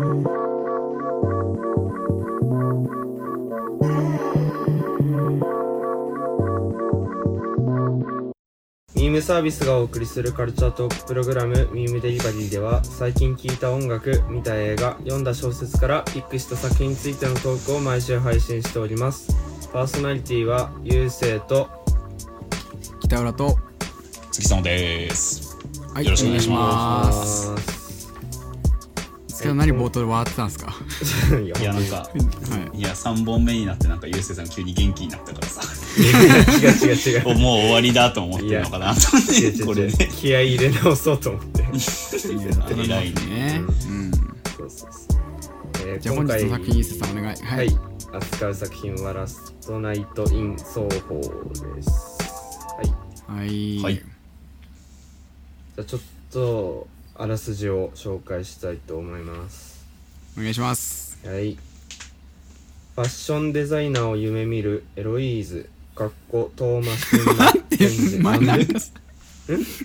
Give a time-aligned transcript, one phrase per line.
[0.00, 19.36] ミームサービスがお送りするカルチャートークプログラムミームデリバリーでは最近聴いた音楽、見た映画、読んだ小説からピックした作品についてのトークを毎週配信しております。
[19.70, 21.68] パーソナリティはゆうせいと
[23.00, 23.58] 北浦と
[24.30, 25.58] 月さんです。
[25.92, 27.69] はいよろしくお願いします
[29.40, 29.40] お願いしす。
[29.40, 30.74] ます今日何冒頭で笑ってたんですか？
[31.40, 32.10] いやなんか、は
[32.74, 35.62] いいや、3本目になって、なんか、ゆうせいさん急に元気になったからさ、
[35.98, 36.02] 違
[36.66, 37.22] う違う違う。
[37.28, 38.94] お もう終わりだと思ってるのかな
[39.66, 39.92] これね。
[40.16, 41.64] 気合い入れ直そうと思って。
[42.82, 43.20] 偉いね。
[43.26, 44.10] ねうん
[44.56, 44.90] そうそうそう。
[45.86, 47.78] えーじゃあ本日の作品伊勢さんお願いははいい、
[48.12, 51.20] 扱う作品はラストナイト・イン・奏法
[51.74, 51.90] です。
[53.28, 53.38] はい。
[53.38, 56.00] はいはいじゃあちょっ
[56.32, 56.86] と、
[57.20, 59.86] あらすじを紹介したいと思います。
[60.38, 61.52] お願いしますはい。
[61.52, 68.80] ファッションデザイナーを夢見るエロイーズ、かっこトーマス・マッケンジお前なんんか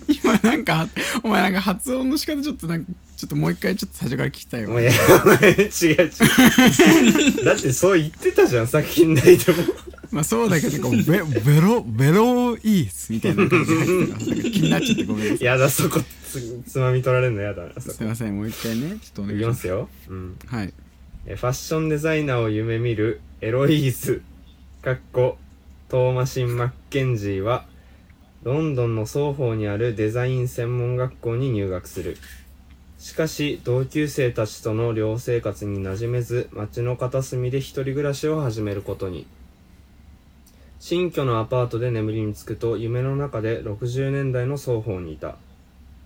[0.08, 0.88] 今なんか
[1.22, 7.44] お前なんか発音の仕方ちょっとなんかちょっともう一回ちょっと最初から聞きたいよお前、いやお前違う違う。
[7.44, 9.58] だってそう言ってたじゃん、作品内でも。
[10.10, 13.62] まあそうだけどこうベベロベロイースみたいな感
[14.18, 16.00] じ気になっちゃってごめんなさいやだ、そこ
[16.40, 17.80] つつまみ取られるのやだな。
[17.80, 19.88] すいませんもう一回ねちょっとお願いいきますすよ。
[20.08, 20.38] うん。
[20.46, 20.72] はい
[21.26, 24.22] えファッションデザイナーを夢見るエロイース
[24.80, 25.38] かっこ
[25.88, 27.66] トーマシン・マッケンジーは
[28.44, 32.16] ロンドンの双方にあるデザイン専門学校に入学する
[32.98, 39.26] しかし同級生たちとの寮生活に馴染めず街の片隅で一人暮らしを始めることに
[40.78, 45.36] 新居のアパートで眠りにつくと夢の中で60年代のソーホーにいた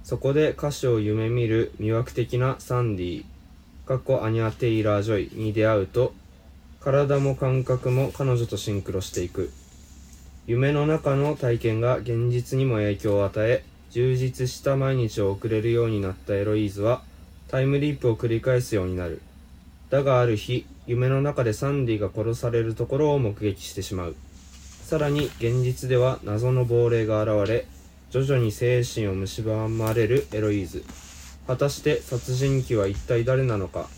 [0.02, 3.24] そこで歌手を夢見る魅惑的なサンディ
[3.86, 6.12] かっこアニャ・テイラー・ジョイに出会うと
[6.80, 9.50] 体も感覚も彼女とシンクロしていく。
[10.46, 17.02] 夢の中の体験が現実にも影響を与え充実した毎日を送れるようになったエロイーズは
[17.48, 19.20] タイムリープを繰り返すようになる。
[19.90, 24.16] だがある日夢の中でサンディが殺されるところを目撃してしまう。
[24.82, 27.66] さらに現実では謎の亡霊が現れ
[28.10, 30.84] 徐々に精神を蝕まれるエロイーズ。
[31.46, 33.88] 果たして殺人鬼は一体誰なのか。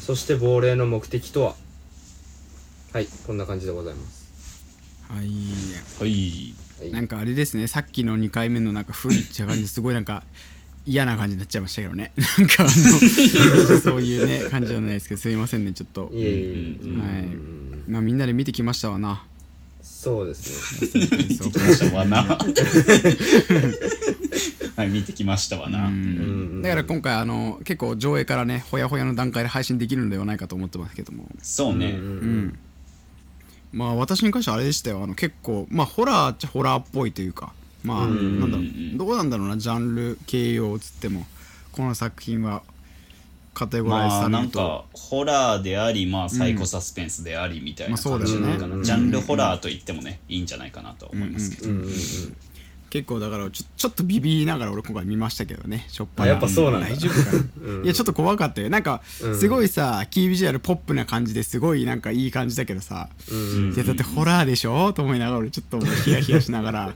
[0.00, 1.54] そして亡霊の目的とは？
[2.92, 4.30] はいこんな感じでございます。
[5.08, 5.26] はい。
[6.00, 6.54] はい。
[6.80, 6.92] はい。
[6.92, 7.66] なんかあれですね。
[7.66, 10.22] さっきの2回目のなんか古いっちゃ感じですごいなんか
[10.84, 12.12] 嫌な感じになっちゃいましたけどね。
[12.38, 12.70] なんかあの
[13.80, 16.10] そういうね感じじゃないですけどすいませんねちょっと。
[16.12, 16.84] いえいえ。
[16.84, 17.00] うん。
[17.00, 17.22] はい。
[17.22, 17.84] うん。
[17.88, 19.24] まあみんなで見てきましたわな
[20.02, 22.24] そうですそう見てきましたわな。
[24.74, 25.92] はい、見てきましたわな。
[26.60, 32.00] だから今回あの結構上映からねほやほやの段階で配信できるのではないかと思ってますけどもそうね。
[33.70, 37.52] まあ私に関してはあれでしたよあの結構まあホラーっちゃホラーっぽいというか
[37.84, 38.66] まあうんなんだろう
[38.98, 41.28] どうなんだろうなジャンル形容をつっても
[41.70, 42.64] この作品は
[43.54, 48.82] カテゴライズまあされると、なんかホラーでありまあサイコサスペンスでありみたいなまあそう感じなのかな、うん。
[48.82, 51.90] ジャンルホラーと言ってもねいいんじゃないかなと思いますけど、うんうんうん。
[52.90, 56.88] 結構だからちょちょっとビビりながら俺今回見ましたけどねしょっぱあやっぱそうなんだ。
[56.88, 57.72] 大丈夫かな？
[57.72, 57.84] うん。
[57.84, 58.68] いやちょっと怖かったよ。
[58.68, 59.38] なんかうん。
[59.38, 63.68] すごいさキービジュアルポップな感じですごいなんかいい感じだけどさうん。
[63.68, 64.92] うんいやだってホラーでしょ？
[64.92, 66.94] と思いながら俺ちょっともうヒヤヒヤしながら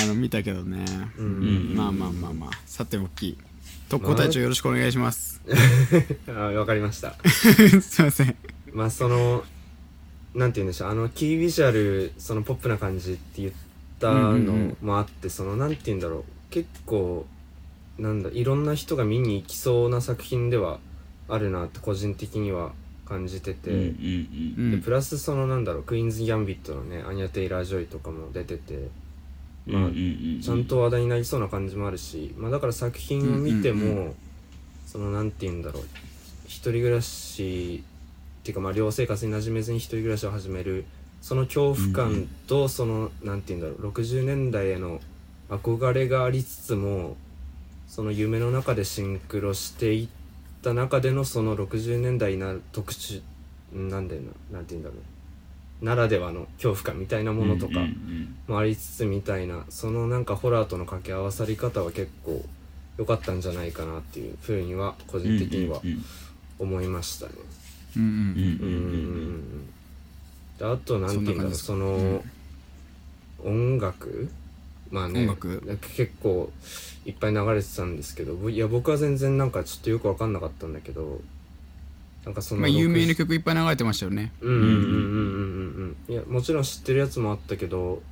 [0.00, 0.84] あの見たけどね。
[1.18, 1.24] うん。
[1.24, 2.50] うんまあまあまあまあ。
[2.66, 3.38] さておき
[3.88, 5.40] 特攻隊長よろしくお願いします。
[6.28, 7.16] あわかりました。
[7.26, 8.36] すいません。
[8.72, 9.44] まあその
[10.34, 10.90] なんて言うんでしょう。
[10.90, 13.52] あのキービジュアルそのポップな感じって言っ
[13.98, 16.24] たのもあって、そのなんて言うんだろう。
[16.50, 17.26] 結構
[17.98, 20.80] なんだいろんな人が見に行きそうな作品では
[21.28, 22.72] あるなって個人的には
[23.06, 24.70] 感じてて、うんうんうん。
[24.72, 28.88] でプラスそのなんだろうクイーンズ・ギャンビットのねアニャ・テイラー・ジョイとかも出てて
[29.68, 30.40] うんうんうんうん。
[30.40, 34.14] ちゃんと話題になりそうな感じもあるし、まあ、だから作品を見ても、
[34.86, 35.82] そのなんて言うんだろう。
[36.46, 37.84] 一人暮らし
[38.40, 40.84] っていうかまあ寮生活に馴染めずに一人暮らしを始める。
[41.20, 43.92] その恐怖感とそのなんて言うんだろう。
[43.92, 45.00] 60年代への
[45.50, 47.16] 憧れがありつつも
[47.86, 50.08] その夢の中でシンクロしていっ
[50.62, 53.22] た中でのその60年代な特殊
[53.72, 54.98] なんだよななんて言うんだろう
[55.80, 57.74] ならではの恐怖感みたいなものとか
[58.46, 62.44] もありつつみたいな、そのなんかホラーとの掛け合わさり方は結構
[62.96, 65.80] 良かったんじゃないかなっていうふうには個人的には
[66.58, 67.32] 思いましたね。
[67.96, 69.68] うん、
[70.60, 72.22] あと何て言うんだろうその、
[73.44, 74.28] 音楽？
[74.90, 75.28] まあね
[75.96, 76.50] 結構
[77.04, 81.20] いっぱい流れてたんですけどいや僕は全然なんかちょっとよく分かんなかったんだけど
[82.24, 84.32] なんかそのまあ有名な60曲いっぱい流れてましたよね。
[84.40, 86.12] うんうんうんうんうんうん。
[86.12, 88.02] いやもちろん知ってるやつもあったけど、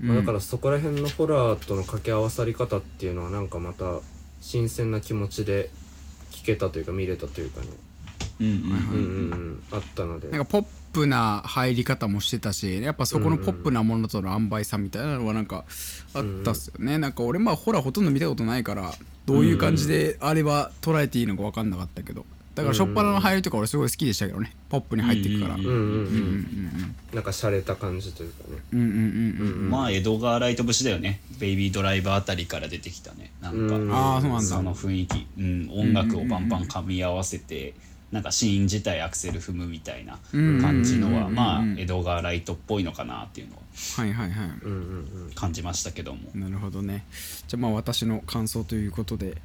[0.00, 4.00] まあだからそこら辺のホラーとの掛け合わさり方っていうのはなんかまた
[4.40, 5.70] 新鮮な気持ちで
[6.30, 7.66] 聞けたというか見れたというかね。
[8.40, 8.52] うんうん。
[8.52, 10.28] うんうんうんあったので。
[10.28, 15.64] なんかポップな入り方もしてたしやっぱそこのポップなものとの塩梅さみたいなのはなんか
[16.14, 18.92] あったっすよね、なんか俺まあホラーほとんど見たことないから
[19.26, 24.52] どういう感じであれば捉えていいのか分かんなかったけどだから初っ端の入りとか俺すごい好きでしたけどね。
[24.68, 25.54] ポップに入っていくから。
[25.54, 25.74] うんうんうん。
[25.74, 28.58] うんうんうんなんか洒落た感じというかね。
[28.72, 29.62] うんうんうんうん。
[29.64, 31.20] うんまあ江戸川ライト節だよね。
[31.38, 33.32] ベイビードライバーあたりから出てきたね。
[33.40, 34.46] なんか、うんああそうなんだ。
[34.46, 37.74] その雰囲気、うん、音楽をバンバン噛み合わせて、
[38.12, 41.78] なんかシーン自体アクセル踏むみたいな感じのは、うんまあうん。
[41.78, 43.62] 江戸川ライトっぽいのかなっていうのを
[43.96, 44.48] はいはいはい。
[44.62, 45.32] うんうんうん。
[45.34, 46.20] 感じましたけども。
[46.34, 47.04] なるほどね。
[47.48, 49.36] じゃあまあ私の感想ということで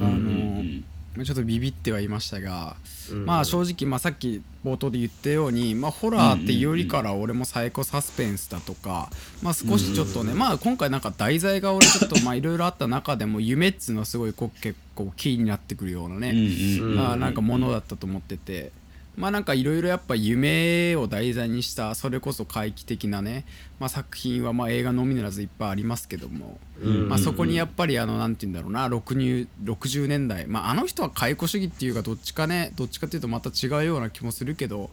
[0.00, 0.24] あのうんうん。
[0.24, 2.76] まあちょっとビビってはいましたが、
[3.10, 3.26] うん。
[3.26, 9.10] まあ正直、まあ、さっき冒頭で言ったように、まあ、ホラーっていうよりから俺もサイコサスペンスだとか、
[9.42, 16.34] まあ、少しちょっとね、まあ今回なんか題材が俺ちょっとまあいろいろあった中でも夢っつうのはすごい結構キーになってくるようなね、
[16.80, 18.72] まあなんかものだったと思ってて
[19.18, 23.44] まあなんかいろいろやっぱ夢を題材にしたそれこそ怪奇的なね、
[23.80, 27.08] まあ、作品はまあ映画のみならずいっぱいありますけども、うん。
[27.08, 34.90] まあ、そこにやっぱりあのなんて言うんだろうな60 60年代、まあ、あの人は解雇主義っていうかどっちかねどっちかっていうとまた違うような気もするけど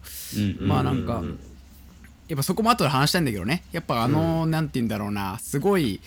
[0.59, 1.21] まあなんか
[2.27, 3.63] やっぱそこも後で話したいんだけどね。
[3.71, 6.01] やっぱあの、なんて言うんだろうなすごい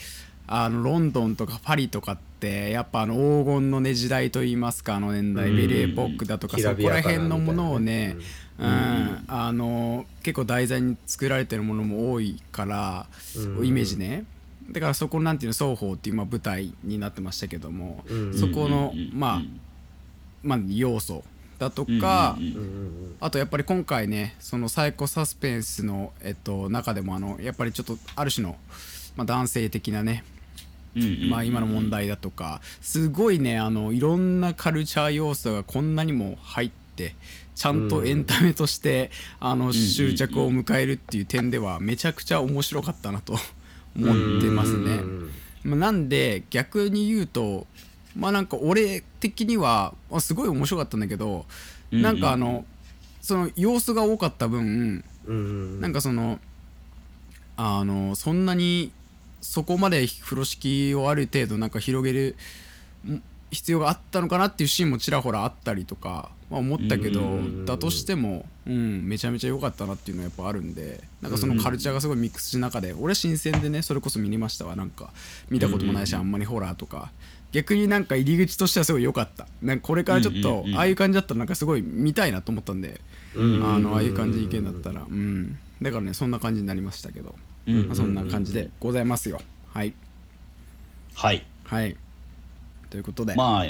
[0.49, 5.57] あのロンドンとかパリとかってやっぱあの黄金のね時代といいますかあの年代、うん。
[5.57, 9.25] ベルエポックだとかきそこら辺のものをねみたいうん。
[9.29, 13.07] あの結構題材に作られてるものも多いから、
[13.37, 13.67] うん。
[13.67, 14.25] イメージね。
[14.71, 18.39] だからそこなんていうの双方っていうまあ舞台になってましたけども、うん。
[18.39, 19.43] そこの、うんうんうんまあ
[20.43, 21.25] まあ要素
[21.59, 22.63] だとか、うんうんうんうん。
[22.63, 28.57] うんあとやっぱり今回ねそのサイコサスペンスの、えっと、中でもあのやっぱりちょっとある種の、
[29.17, 30.38] まあ、男性的なね、うんうん
[31.31, 37.15] まあ、今の問題だとかすごいねあのいろんなカルチャー要素がこんなにも入って
[37.55, 43.37] ちゃんとエンタメとして、あの執着を迎えるっていう点ではめちゃくちゃ面白かったなと
[43.99, 44.93] 思ってますね。
[44.93, 45.31] うん
[45.65, 47.67] まあ、なんで逆に言うと
[48.15, 51.47] まあなんか俺的にはあすごい面白かったんだけど、
[51.91, 52.65] うんなんかあの
[53.21, 56.39] その要素が多かった分なんかその
[57.57, 58.93] あのそんなに
[59.41, 62.37] そこまで風呂敷をある程度なんか広げる
[63.07, 67.21] ん必要があったのかなっていうシーンもちらほらあったりとか、まあ、思ったけど、
[67.65, 74.77] だとしても、うん、めちゃめちゃ良かったなっていうのはやっぱあるんでなんかそのカルチャーがすごいミックスした中で、俺新鮮でねそれこそ見れましたわ。
[74.77, 75.11] なんか
[75.49, 77.11] 見たこともないし、あんまりホラーとか。
[77.51, 79.47] 逆になんか入り口としてはすごい良かった。
[79.63, 83.01] なんかこれからちょっと、ああいう感じだったらなんかすごい見たいなと思ったんで、
[83.35, 85.07] うんあのああいう感じでいけんだったら。
[85.09, 85.59] うん。
[85.81, 87.37] だからねそんな感じになりましたけど、うん
[87.69, 89.41] まあ、そんな感じでございますよ。
[89.73, 89.93] はい。
[91.15, 91.45] はい。
[91.65, 91.97] はい。
[92.91, 93.67] ということで、まあ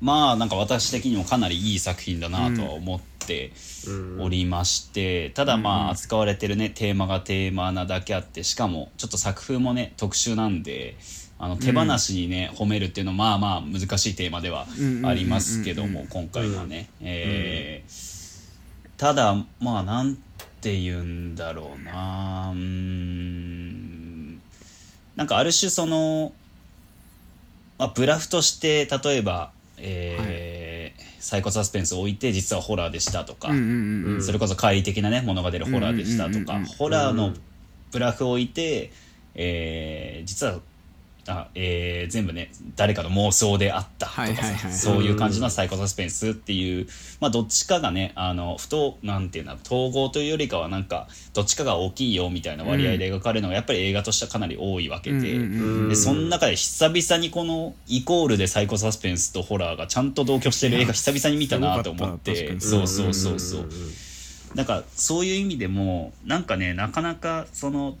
[0.00, 3.52] まあなんか私的にもかなりいい作品だなとは思って
[3.86, 4.22] うん。
[4.22, 10.96] おりまして、ただまあ扱われてるねテーマがテーマなだけあってしかもちょっと作風もね特殊なんで
[11.38, 14.66] あの手放しにね、褒めるっていうのはまあまあ難しいテーマでは
[15.04, 18.10] ありますけども、今回はね、えー
[18.96, 20.18] ただまあなん
[20.60, 22.50] て言うんだろうな。
[22.52, 24.40] うーん。
[25.16, 26.32] なんかある種その、
[27.78, 33.48] まあ、ブラフとして例えば、えーサイコサスペンスを置いて実はホラーでしたとか、
[34.22, 37.34] それこそ怪異的なねものが出るホラーでしたとか、ホラーの
[37.92, 38.90] ブラフを置いて、
[39.34, 40.60] えー実は
[41.26, 46.86] あ、えー全部ね誰かの妄想であったとかさ、そういう感じのサイコサスペンスっていう、
[47.20, 55.38] まあどっちかがねあの不当なんていうの統合というよりかはなんかどっちかが大きいよみたいな割合で描かれるのがやっぱり映画としてはかなり多いわけで。
[55.88, 62.58] でその中で久々にこのイコールでサイコサスペンスとホラーがちゃんと同居してる映画久々に見たなと思って。
[62.60, 63.68] そうそうそうそう。
[64.54, 67.96] なんかそういう意味でもなんかねなかなかその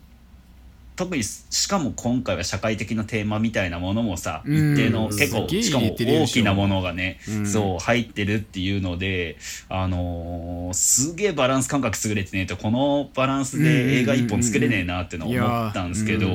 [1.00, 4.74] 特にしかも今回は社会的なテーマみたいなものもさうん。
[4.74, 5.16] 一定のうん。
[5.16, 7.46] 結構しかも大きなものがねうん。
[7.46, 9.38] そう入ってるっていうので
[9.70, 16.28] あのーすげえバランス感覚優れてねえとこのバランスで映画一本作れねえなってのを思ったんですけど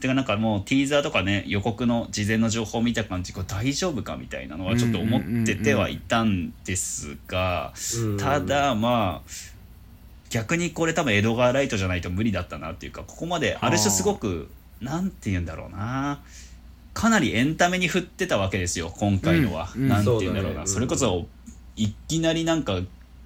[0.00, 8.16] てかなんかもうティーザーとかね予告の事前の情報を見た感じこれ大丈夫かみたいなのはちょっと思っててはいたんですがうん。
[8.16, 9.57] ただまあ
[10.30, 13.70] 逆にこれ多分江戸川ライトじゃないと無理だったなっていうかここまであ。
[13.70, 14.48] る種すごく
[14.80, 16.20] なんて言うんだろうな。
[16.94, 19.88] かなりエンタメに振ってたわけですよ今回のは、うんうん。
[19.88, 20.52] なんて言うんだろうな。
[20.52, 20.66] そうだね。
[20.66, 21.26] それこそ
[21.76, 22.80] いきなりなんか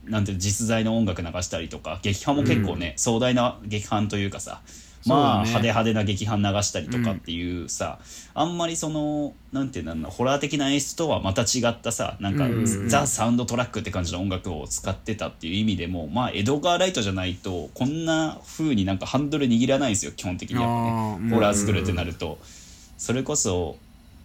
[0.05, 4.61] なんていうの実在の音楽流したりとか劇伴も結構ね、壮大な劇伴というかさ
[5.07, 5.49] まあ、ね。
[5.49, 7.99] 派手派手な劇伴流したりとかっていうさ、
[8.35, 12.89] あんまりそのなんていうんだろうなホラー的な演出とはまた違ったさなんか、うんうんうん。
[12.89, 22.39] ザ・サウンドトラックって感じの音楽を使ってたっていう意味でもまあエドガー・ライトじゃないとこんな風になんかハンドル握らないんですよ基本的にやっぱねホラー作るってなると、
[22.99, 23.77] それこそ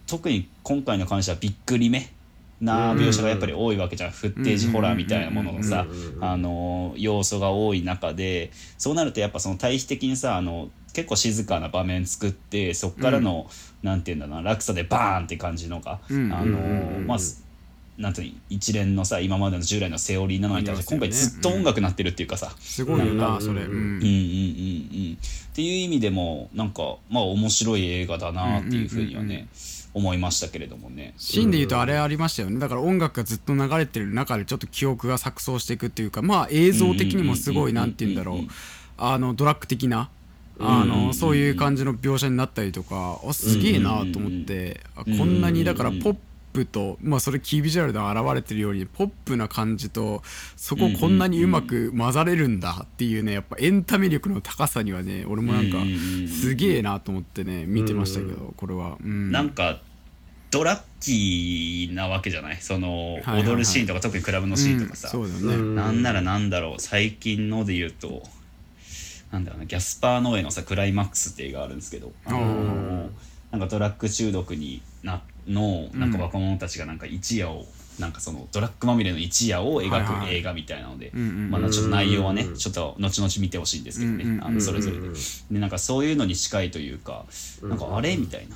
[0.05, 2.09] 特に今回の関してはびっくりめ
[2.59, 13.47] な描写がやっぱり多いわけじゃん、フッテージホラーみたいなもののさうんうんうんうんあの要素が多い中でそうなるとやっぱその対比的にさあの結構静かな場面作ってそっからの、
[13.83, 16.97] なんていうんだろうな落差でバーンって感じのが、うんあのうんうん。
[16.97, 17.43] うんまあす
[17.99, 23.73] なんていうの一連のさ今までの従来のセオリーなのに対して、今回ずっと音楽鳴ってるっていうかさ、すごいよななんそれ、かうん。
[23.73, 25.17] うんうんうんうん。
[25.51, 29.47] っていう意味でもなんかまあ面白い映画だなっていうふうにはね、うんうんうん
[29.97, 31.13] 思いましたけれどもね。
[31.17, 32.59] シーンで言うとあれありましたよね。
[32.59, 38.39] だから音楽がずっと流れてる中でちょっと記憶が錯綜していくっていうかまあ映像的にもすごいなんて言うんだろう。
[38.97, 40.09] あのドラッグ的な
[40.59, 44.81] あのそういう感じの描写になったりとかあすげえなと思って。
[44.95, 46.15] あこんなにだからポッ
[46.57, 50.21] プとまあそれキービジュアルで現れてるようにポップな感じと
[50.55, 55.77] そここんなにうまく混ざれるんだっていうねやっぱエンタメ力の高さにはね俺もなんか
[56.27, 58.97] すげえなと思ってね見てましたけどこれは。
[59.03, 59.31] うん。
[59.31, 59.79] なんか
[60.49, 62.57] ドラッキーなわけじゃない？
[62.61, 65.75] その踊るシーンとか特にクラブのシーンとかさ、うんそうだよね、うん。
[65.75, 66.81] なんならなんだろう。
[66.81, 68.23] 最近ので言うと
[69.31, 73.11] なんだろうなギャスパー・ノエのさ「クライマックス」って映画あるんですけど、なん
[73.59, 77.65] かドラッグ中毒になのなんか若者たちがなんか一夜を、
[77.99, 87.25] なんかそのドラッグまみれの一夜を描く映画みたいなので、まあちょっと内容はねうんちょっと後々見てほしいんですけどね、あのそれぞれで,、うんでなんかそういうのに近いというか
[87.61, 88.55] うんなんかあれみたいな。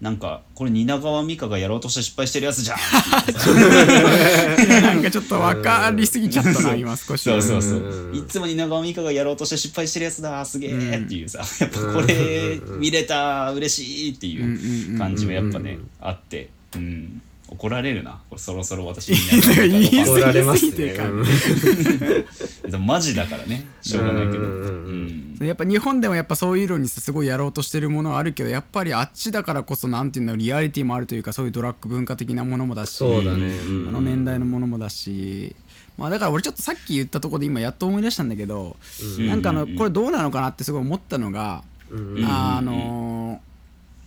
[0.00, 2.78] なんかこれ蜷川美香がやろうとして失敗してるやつじゃん。
[4.82, 7.22] なんかちょっと分かりすぎちゃったな今少し。
[7.22, 7.78] そうそうそう。
[7.78, 8.16] うん。
[8.16, 11.42] いつも蜷川美香がやろうとして失敗してるやつだすげえっていうさ。
[11.60, 16.50] やっぱこれ見れた嬉しいっていう感じはやっぱねあって。
[16.74, 18.20] うん怒られるな。
[18.28, 19.16] これそろそろ私に
[19.70, 20.86] 言い怒られますね。
[20.88, 23.66] るからでもマジだからね。
[23.80, 24.38] しょうがないけど。
[24.38, 25.46] うんうんうんうん。
[25.46, 33.52] やっぱ日本でもやっぱそういうのにさすごいやろうとしてるものはあるけどやっぱりあっちだからこそなんていうのリアリティもあるというかそういうドラッグ文化的なものもだしそうだね。
[33.88, 35.54] あの年代のものもだし。
[35.96, 38.76] まあだから俺ちょっとさっき言ったところで今やっと思い出したんだけど、
[39.18, 39.26] うん。
[39.28, 43.40] なんかあのこれどうなのかなってすごい思ったのが、うんあの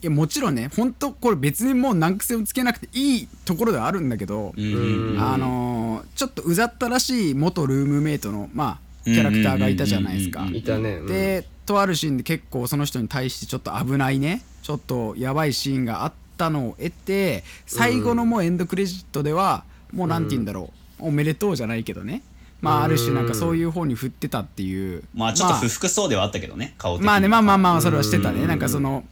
[0.01, 10.46] いやもちろんね本当これ別にもう難癖をつけなくていいところではあるんだけど、あのーちょっとうざったらしい元ルームメイトのまあキャラクターがいたじゃないですか。
[10.51, 10.96] いたね。
[10.96, 11.08] うん。
[11.08, 19.63] でとあるシーンで結構その人に対してちょっと危ないねちょっとやばいシーンがあったのを得て最後のもうエンドクレジットでは
[19.94, 22.22] もうなんて言うんだろう、おめでとうじゃないけどね。
[22.62, 25.03] まあある種なんかそういう方に振ってたっていう。
[25.13, 28.48] まあちょっと不服そうではあったけどね顔的にまあねまあまあまあそれはしてたうんね。
[28.48, 29.03] なんかその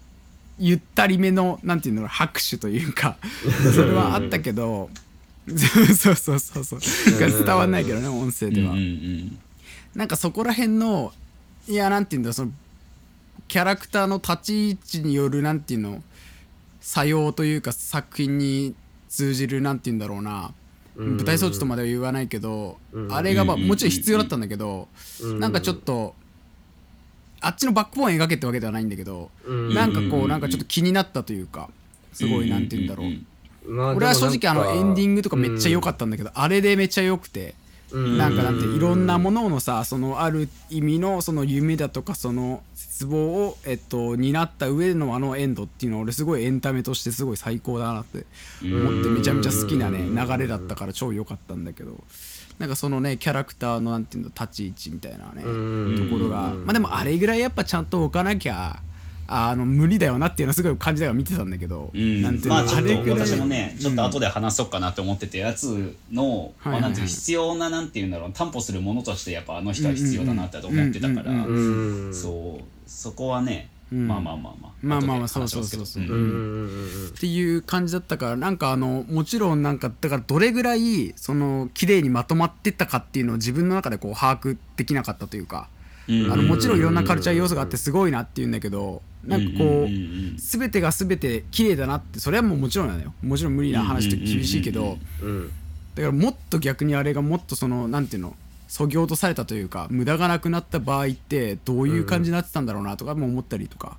[0.59, 3.17] ゆったりめのなんていうの拍手というか
[3.75, 4.89] それはあったけど
[5.55, 6.79] そうそうそうそう。
[7.19, 8.71] が伝わんないけどね音声では。
[8.71, 9.39] うんうんうん。
[9.95, 11.13] なんかそこら辺の
[11.67, 12.51] いやなんていうんだその
[13.47, 16.03] キャラクターの立ち位置によるなんていうの
[16.81, 18.75] 作用というか作品に
[19.07, 20.51] 通じるなんていうんだろうな。
[20.97, 21.15] うん。
[21.15, 23.13] 舞台装置とまでは言わないけどうん。
[23.13, 23.67] あれがまあうん。
[23.67, 24.89] もちろん必要だったんだけど
[25.21, 25.39] うん。
[25.39, 26.13] なんかちょっと
[27.41, 29.73] あっちのバックボーン描けってわけではないんだけどうん。
[29.73, 31.69] なんかこうなんかちょっと気になったというか
[32.13, 33.71] すごいなんていうんだろう。
[33.71, 37.55] まあ俺は正直あのエンディングとかめっちゃ良かっったんだけどあれでめっちゃ良くて。
[37.89, 48.25] たなんかなんていろんなもののさそのある意味のその夢だとかその絶望をえっと担った上でのあのエンドっていうのは俺すごいエンタメとしてすごい最高だなって
[48.63, 52.03] 思ってめちゃめちゃ好きなね流れだったから超良かったんだけど
[52.59, 56.53] なんかそのねキャラクターのなんていうの立ち位置みたいなねうんところが。
[56.53, 58.79] まあでもあれぐらいやっぱちゃんと置かなきゃ
[59.27, 61.91] あの無理だよなっていうのはすごい感じながら見てたんだけど。
[61.93, 62.21] うん。
[62.21, 62.55] なんていうの。
[62.55, 71.31] まあちょっと私もねちょっと後で話そうかなって思ってたやつの、まあ、なんていうの必要ななんていうんだろう担保するものとしてやっぱあの人は必要だなって思ってたから、
[72.13, 72.63] そう。
[72.87, 74.71] そこはね、うんまあまあまあまあ。
[74.81, 76.03] まあまあまあそうそうそうそう。
[76.03, 85.69] っていう感じだったからなんかあのもちろんなんかだからどれぐらいその綺麗にまとまってったかっていうのを自分の中でこう把握できなかったというか
[86.07, 86.31] うん。
[86.31, 89.89] あのもちろんいろんなカルチャー要素があってすごいなっていうんだけどなんかこうんうんうんうう
[90.33, 90.37] ん。
[90.37, 93.13] 全てが全て綺麗だなってそれはもうもちろんなのよ。
[93.23, 94.83] もちろん無理な話って厳しいけうんうん。
[94.83, 95.47] うんどうん。
[95.95, 98.35] だからもっと逆にあれがもっとそのなんていうの
[98.67, 103.97] そぎ落とされたというか無駄がなくなった場合ってどういう感じになってたんだろうなとかも思ったりとか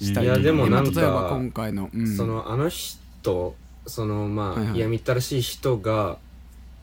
[0.00, 0.26] したり。
[0.28, 2.16] とかいやでもなんかまあ例えば今回の、うん。
[2.16, 4.76] そのあの人そのまあ、はいはい。
[4.78, 6.18] 嫌みったらしい人が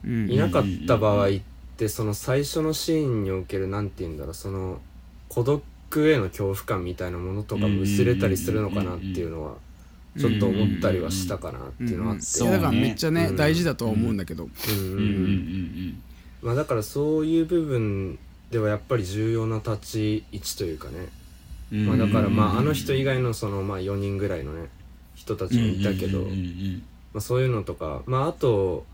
[0.04, 0.30] うん。
[0.30, 1.30] いなかった場合っ
[1.76, 4.80] てその最初のシーンにおけるなんて言うんだろうその
[5.28, 5.62] 孤独
[6.10, 9.54] への恐怖感みたいなものとかも薄れたりするのかなっていうのは
[10.18, 12.40] ちょっと思ったりはしたかなっていうのはあって。
[12.40, 13.36] いやだからそうねめっちゃね、うん。
[13.36, 14.50] 大事だとは思うんだけど、うん。
[14.50, 14.58] うん。
[14.68, 14.78] うん。
[14.78, 14.98] うん。
[15.00, 15.02] う
[15.32, 16.02] ん
[16.46, 18.20] まあだからそういう部分
[18.52, 21.08] ではやっぱり重要な立ち位置というかね。
[21.72, 24.68] うんまあだからまああの人以外のそのまあ4人ぐらいのね
[25.16, 26.28] 人たちもいたけど、ま
[27.18, 28.86] あ、そういうのとかまああと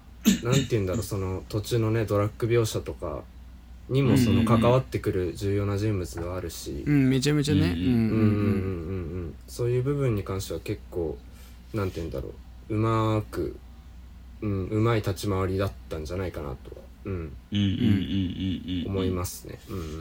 [0.43, 3.21] なんて言うんだろうその途中のねドラッグ描写とか
[3.91, 7.77] にもその関わってくる重要な人物ではあるし、うん、めちゃめちゃね、うんうんうん。
[7.77, 11.19] うんうんうんうんそういう部分に関しては結構
[11.75, 12.31] なんて言うんだろ
[12.71, 13.57] ううまーく、
[14.41, 17.33] うん、うまい立ち回りだったんじゃないかなとは、うん、うん。
[17.53, 17.59] うん。
[17.59, 18.85] うん。
[18.87, 18.91] うん。
[18.91, 19.59] 思いますね。
[19.69, 19.77] うん。
[19.79, 19.85] うん。
[19.87, 19.97] うん。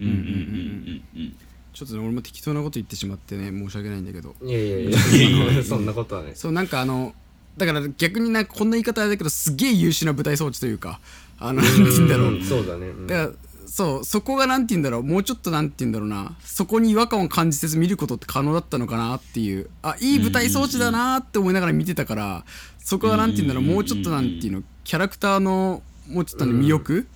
[0.00, 0.08] うん。
[0.08, 1.02] うん。
[1.16, 1.36] うん。
[1.72, 4.06] ちょっとね俺も適当なこと言ってしまってね申し訳ないん。
[4.06, 5.84] だけどいやいやいやそん。
[5.84, 6.32] なことはね。
[6.34, 6.68] そうなん。
[6.68, 7.14] かあの
[7.58, 8.46] だから逆になん。
[8.46, 8.70] かこん。
[8.70, 11.00] な言い方だけどすげえ優秀な舞台装置というか
[11.38, 11.74] あのなん。
[11.74, 12.08] て言うん。
[12.08, 12.86] だろうそうだね。
[12.88, 13.06] うん。
[13.06, 13.36] だから
[13.66, 14.66] そうそこがなん。
[14.66, 14.82] て言うん。
[14.84, 15.68] だろうもうちょっとなん。
[15.68, 15.92] て言うん。
[15.92, 22.44] だろうなそこに違和感を感じせず見ることって可能だったのかなっていうあいい舞台装置だなって思いながら見てたから
[22.78, 23.32] そこがなん。
[23.32, 23.48] て言うん。
[23.48, 24.24] だろうもうちょっとなん。
[24.40, 27.06] ていうのキャラクターのもうちょっとね魅力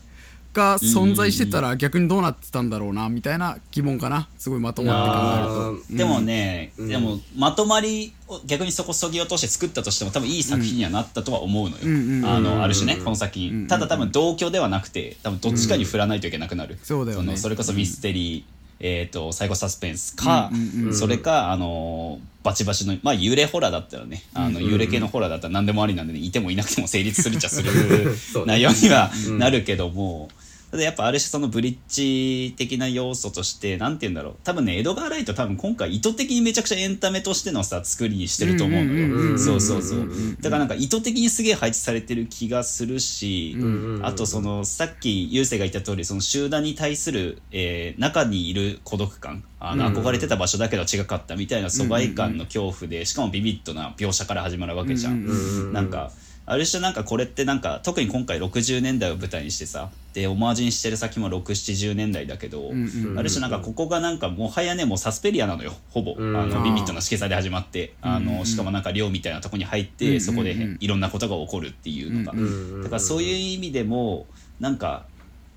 [0.53, 6.89] が存在してたら逆にどうなってたんだろうなみたいな疑問かなすごいまとまって考えるとでもね、うん。
[6.89, 17.33] でもまとまりを逆にそこそぎ落として作ったとしても多分いい作品にはなったとは思うのよ、あのある種ねうんこの作品、うんただ多分同居ではなくて多分どっちかに振らないといけなくなる、そうだよね。
[17.33, 20.95] のそれこそミステリー、えー、とサイコサスペンスか、うんうんうん。
[20.95, 24.23] それか、あのーバチバチのまあ幽霊ホラーだったらね。
[24.33, 27.71] あの幽霊系のホラーだったら何でもありなんで、ね、いてもいなくても成立するっちゃする
[28.17, 28.55] そうね。
[28.55, 30.31] 内容にはなるけども、
[30.71, 34.35] ただやっぱある種そのブリッジ的な要素としてなんて言うんだろう。
[34.45, 40.09] 多分ねエドガー・ライト多分今回意図的にめちゃくちゃエンタメとしてのさ作りにしてると思うのよ、そうそうそう、
[40.41, 43.57] だからなんか意図的にすげえ配置されてる気がするし、
[44.03, 49.45] あとそのさっき優勢が言った通りその集団に対する、えー中にいる孤独感。
[49.63, 55.73] あの憧れてた場所だけど違かったみたいな疎外感の恐怖でしかもビビッドな描写から始まるわけじゃん。
[55.75, 56.11] なんか
[56.50, 66.36] ある種なんかこれってなんか特に今回60年代を舞台にしてさでオマージュにしてる先も670年代だけど、うんうんある種なんかここがなんかもはやねもうサスペリアなのよほぼ、うん。
[66.36, 67.95] あのビビッドな色彩で始まって。
[68.02, 68.39] あうんうんうん。
[68.39, 72.82] のしかもなんか寮みたいなとこに入って、うんうんうんそこでいろんなことが起こるっていうのが、うんうん。
[72.82, 74.26] だからそういう意味でも
[74.58, 75.04] なんか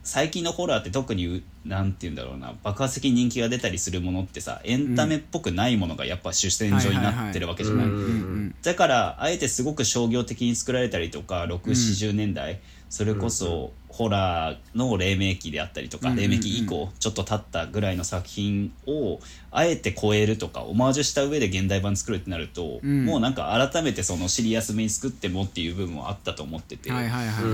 [0.04, 2.54] 最近のホラーって特にうなんて言うんだろうな。
[2.62, 7.86] 爆発的に人気が出たりするものってさエンタメっぽくないものがやっぱ主戦場になってるわけじゃない。
[7.86, 7.94] うん。
[7.94, 8.00] うん。
[8.00, 8.06] う
[8.48, 8.56] ん。
[8.62, 16.16] だからあえてすごく商業的に作られたりとか670年代、それこそホラーの黎明期であったりとか、うん。
[16.18, 19.22] 黎明期以降ちょっと経ったぐらいの作品を
[19.56, 23.06] あえて超えるとかオマージュした上で現代版作るってなると、うん。
[23.06, 26.92] もうなんか改めてそのシリアスめに作ってもっていう部分はあったと思ってて。
[26.92, 27.48] はいはいはい、う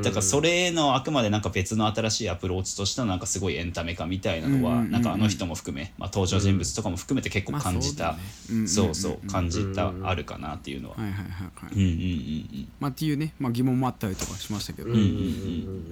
[0.00, 0.02] ん。
[0.02, 4.86] だからそれへのあくまでなんか別の新しいアプローチとしてのなんかすごいエンタメ化みたいなのはうんうんうん。
[4.86, 8.68] うんなんかあの人も含め、まあ、登場人物とかも含めて結構感じた、まあそうんうんうんうん。
[8.68, 15.08] そうそう感じたあるかなっていうのは、はいはいはいはい、うんうんうんまあっていうね、まあ、疑問もあったりとかしましたけど、うんうんうんう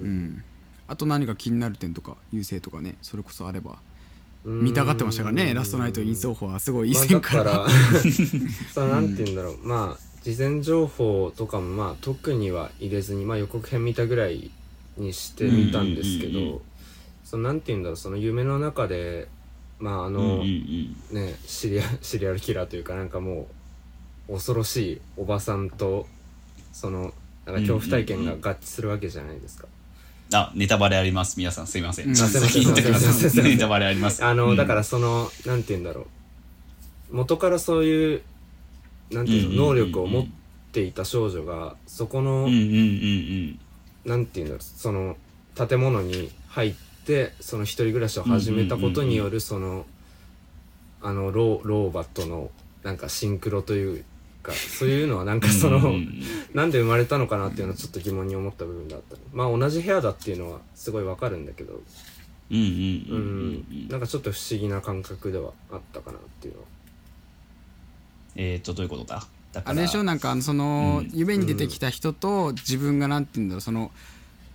[0.08, 0.44] ん。
[0.86, 3.72] あと何か気になる点とか優勢とかねそれこそあれば。
[3.72, 3.93] うん
[4.44, 5.54] 見たがってましたからね。
[5.54, 7.68] ラストナイトイン奏法はすごい以まあ前から,、だから
[8.74, 14.50] そのなんて言うんだろう、まあ事前情報とかもまあ特には入れずに、まあ、予告編見たぐらい
[14.96, 16.62] にしてみたんですけど、
[17.24, 19.28] そのなんて言うんだろうその夢の中で
[19.78, 23.48] まああの、ねシリアシリアルキラーというかなんかも
[24.28, 26.06] う恐ろしいおばさんと
[26.72, 27.12] その
[27.46, 29.68] なんか恐怖体験が合致するわけじゃないですか。
[30.32, 31.36] あネタバレあります。
[31.36, 34.24] 皆さんすいません、 ネタバレあります。
[34.24, 34.56] あの、うん。
[34.56, 36.06] だからそのなんて言うんだろ
[37.10, 37.16] う。
[37.16, 38.22] 元からそういう
[39.10, 40.26] なんていうの、能力を持っ
[40.72, 43.60] ていた少女がそこの、うんうんうん
[44.04, 44.62] なんていうんだろう。
[44.62, 45.16] その
[45.54, 46.74] 建物に入っ
[47.06, 49.86] てその一人暮らしを始めたことによるその
[51.00, 52.50] あの老老婆との
[52.82, 54.04] なんかシンクロという
[54.44, 55.94] かそういうのはなんかその、
[56.52, 59.16] なんで生まれたのかなっていうのはちょっと疑問に思った部分があった。
[59.32, 61.80] まあ同じ部屋だっていうのはすごいわかるんだけど。
[62.50, 63.86] うんうんううんうん。
[63.86, 63.88] ん。
[63.88, 66.66] なんかちょっと不思議な感覚ではあったかなっていうのは。
[68.36, 69.26] えっ、とどういうことだ？
[69.52, 70.02] だあれでしょ？
[70.02, 71.10] なんかその、うん。
[71.14, 73.90] 夢に出てきた人と自分がなんて言うんだろうその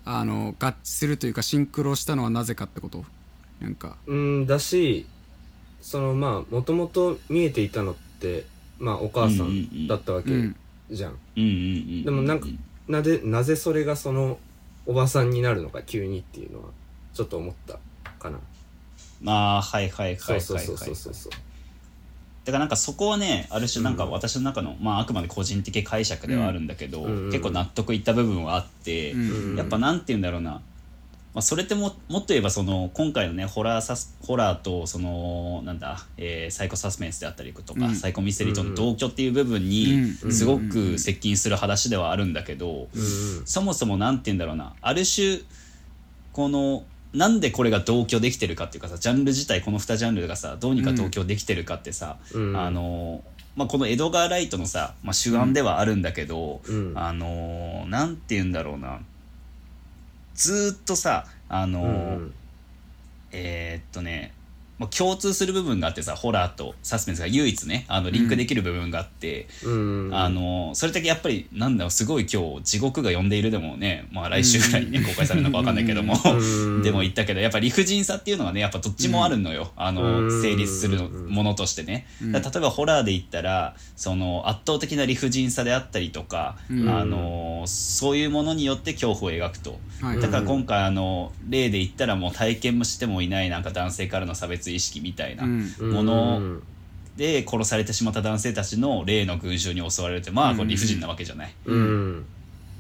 [0.05, 3.03] あの合致するというかシンクロしたのはなぜかってこと？
[3.59, 3.97] なんか。
[4.05, 5.07] うんだし
[5.81, 8.45] そのまあもともと見えていたのって
[8.79, 10.55] まあお母さんだったわけうん。
[10.89, 12.47] じゃん、うんうんうんでもなんか
[12.87, 14.39] なぜなぜそれがその
[14.87, 16.69] おばさんになるのか急にっていうのは
[17.13, 17.77] ちょっと思った
[18.17, 18.39] かな。
[19.21, 21.31] まあはいはいはいはいそうそうはいそうそうそう。
[21.31, 21.37] だ
[22.45, 29.55] だからなんかそこはねある種なんか私の中の、まああくまで個人的解釈ではあるんだけど、うん結構納得いった部分はあって、うん。
[29.55, 30.61] やっぱなんて言うんだろうな、
[31.33, 37.95] まあ、それってももっと言えばその今回のねホラーサスホラーとそのなんだ、えーサイコサスペンスであったりとか、うん。
[37.95, 40.33] サイコミステリーとの同居っていう部分にうん。
[40.33, 43.45] すごく接近する話ではあるんだけど、うん。
[43.45, 45.39] そもそもなんて言うんだろうなある種
[46.33, 52.57] このなんでこれが同居できてるかっていうかさジャンル自体この2ジャンルがさどうにか同居できてるかってさ、うん。
[52.57, 53.23] あの
[53.55, 56.93] まあ、このエドガー・ライトのさ、まあ、主案ではあるんだけど、うん。
[56.95, 58.99] あのなんて言うんだろうな
[60.39, 62.33] ずーっとさあの、うん。
[63.31, 64.33] えーっとね
[64.79, 70.09] まあ、共通する部分があってさホラーとサスペンスが唯一ねあのリンクできる部分があって、うん。
[70.13, 76.81] あのそれだけやっぱりなんだろうすごい今日地獄が呼んでいるでもね、まあ、来週ぐらいにね、公開されるのか分かんないけども、うん。
[76.81, 80.41] でも言ったけどやっぱ理不尽さっていうのはねやっぱどっちもあるのよ、あのうん。
[80.41, 86.89] 成立するものとしてね、例えばホラーで言ったらその圧倒的な理不尽さであったりとか、うん。
[86.89, 89.77] あのそういうものによって恐怖を描くと。
[90.01, 90.21] はい。
[90.21, 95.73] だから今回あの例で言ったらもう体験もしてもいないなんか男性からの差別意識みたいなうん。
[95.91, 96.41] もの
[97.17, 101.53] で殺されてしまった男性たちの例の群衆に襲われるってまあこれ理不尽なわけじゃない。
[101.65, 102.25] うん。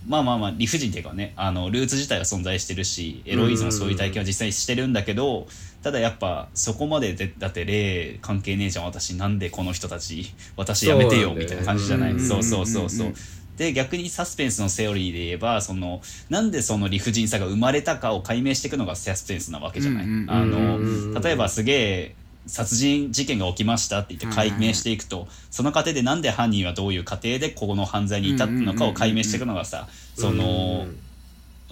[0.07, 5.47] まあまあまあ理不尽っていうかねあのルーツ自体は存在してるしエロイズもそういう体験は実際にしてるんだけど
[5.83, 12.13] ただやっぱそこまででだって例関係ねえじゃん私なんでこの人たち私やめてよみたいな感じじゃない？
[12.13, 12.19] うん。
[12.25, 13.07] そうそうそうそう。
[13.07, 13.15] うん
[13.59, 22.15] で逆にサスペンスのセオリーで言えばそのなんでその理不尽さが生まれたかを解明していくのがサスペンスなわけじゃない、あの例えばすげえ
[22.47, 30.87] 殺人事件が起きましたって言って解明していくと、その過程でなんで犯人はどういう過程でここの犯罪に至ったのかを解明していくのがさ、その、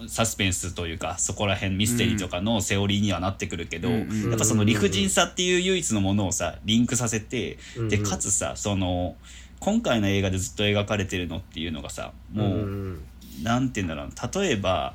[0.06, 9.16] サスペンスというかそこら辺ミステリーとかのセオリーにはなってくるけど、うんやっぱその理不尽さっていう唯一のものをさリンクさせて、うんでかつさその
[9.60, 13.04] 今回の映画でずっと描かれてるのっていうのがさもう、うん
[13.42, 14.40] なんて言うんだろうな。
[14.40, 14.94] 例えば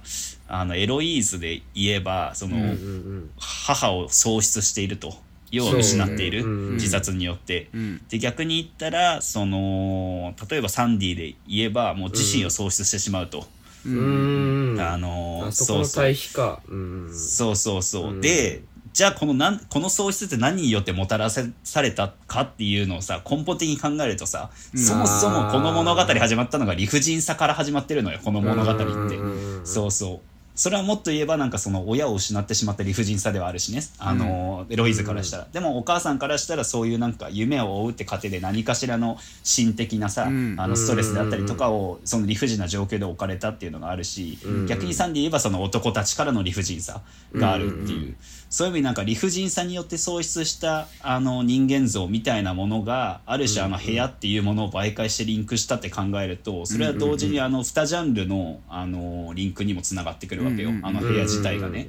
[0.50, 5.14] あのエロイーズで言えばその、うんうん母を喪失していると
[5.52, 7.70] 要は失っている、ねうん自殺によって。
[7.74, 8.02] うん。
[8.10, 13.46] で逆に言ったらその例えばサンディで言えばもう自身を喪失してしまうと、
[13.86, 14.74] うん。
[14.74, 16.04] うんあのあそこそうそう。
[16.04, 17.14] の対比かうん。
[17.14, 18.62] そうそうそう、うんで
[18.94, 24.80] じゃあこのなんこの喪失って何によってもたらせされたかっていうのをさ根本的に考えるとさ、うん。
[24.80, 30.20] そもそもこの物語始まったのが理不尽さから始まってるのよこの物語って、うんうんうんそうそう。
[30.56, 33.82] それはもっと言えばなんかその親を失ってしまった理不尽さではあるしね。
[33.98, 40.56] あの、エロイズからしたら、でもお母さんからしたらそういうなんか夢を追うって過程で何かしらの心的なさ、うん。
[40.60, 44.66] あのストレスであったりとかをその理不尽な状況で置かれたっていうのがあるし、うん。
[44.68, 47.02] 逆にサンディ言えばその男たちからの理不尽さ
[47.34, 48.16] があるっていう、うん
[48.54, 60.70] そういう意味なんか理不尽さによって喪失したあの人間像みたいなものがある種あの部屋っていうものを媒介してリンクしたって考えるとそれは同時にあの2ジャンルのあのリンクにもつながってくるわけよ。
[60.84, 61.88] あの部屋自体がね。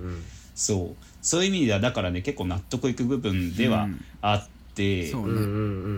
[0.55, 1.05] そう。
[1.21, 3.89] そういう意味ではだからね結構納得いく部分では
[4.23, 5.13] あって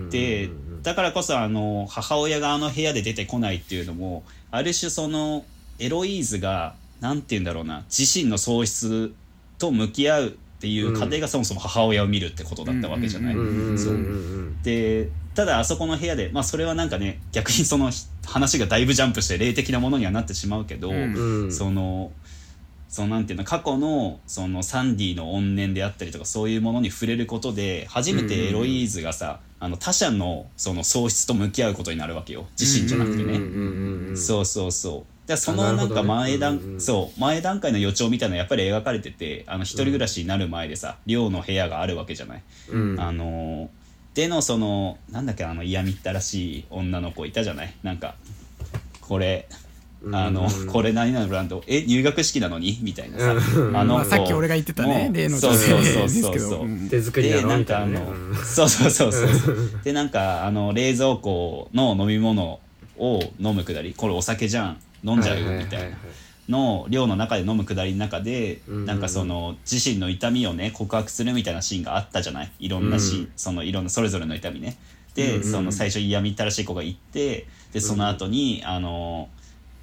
[0.09, 0.49] で
[0.83, 5.45] だからこそあの母親があの部屋で出てこないっていうのもある種その
[5.79, 9.13] エロイーズがなんて言うんだろうな自身の喪失
[9.59, 13.35] と向き合うっていう過程がそもそも母親を見るってことだったわけじゃない。
[14.63, 17.91] でただあそこの部屋でまあそれはなんかね逆にその
[18.25, 21.13] 話がだいぶジャンプして霊的なものにはなってしまうけど、うん。
[21.13, 22.11] うんその
[22.89, 32.47] そのなんていうの過去のそのサンディの怨念であったりとかそういうものに触れることで初めてエロイーズがさ、あの他者のその喪失と向き合うことになるわけよ。
[32.57, 34.15] 自身じゃなくてね。
[34.15, 35.16] そうそうそう。
[35.27, 42.41] でそあのなんか前段、うんうんそう前段階の予兆みたいなのやっぱり描かれててあの一人暮らしになる前でさ、寮の部屋があるわけじゃない？
[42.71, 42.99] うん。
[42.99, 43.67] あのー
[44.15, 47.73] でのそのなんだっけあの嫌みったらしい女の子いたじゃない？
[47.83, 48.15] なんか
[49.01, 49.47] これ
[50.11, 51.63] あの、うんこれ何々のブランド？
[51.67, 52.79] え入学式なのに？
[52.81, 56.89] みたいなさ、うんあの子まあさっき俺が言ってたねもう例のそうそうそうですそうそうけどうん。
[56.89, 58.35] 手作りなでなんのみたかあの、いなねうん。
[58.37, 59.57] そうそうそうそう。
[59.83, 62.59] でなんかあの冷蔵庫の飲み物
[62.97, 65.97] を飲むくだりこれお酒じゃん飲んじゃうよみたいな
[66.49, 68.85] の量の中で飲むくだりの中で、うん。
[68.85, 72.51] なんかその自身の痛みをね告白するみたいなシーンがあったじゃない？
[72.59, 73.31] いろんなシーン、うん。
[73.35, 74.77] そのいろんなそれぞれの痛みね。
[75.13, 75.41] で、うん。
[75.43, 79.27] うんその最初嫌みったらしい子が行ってでその後に、あの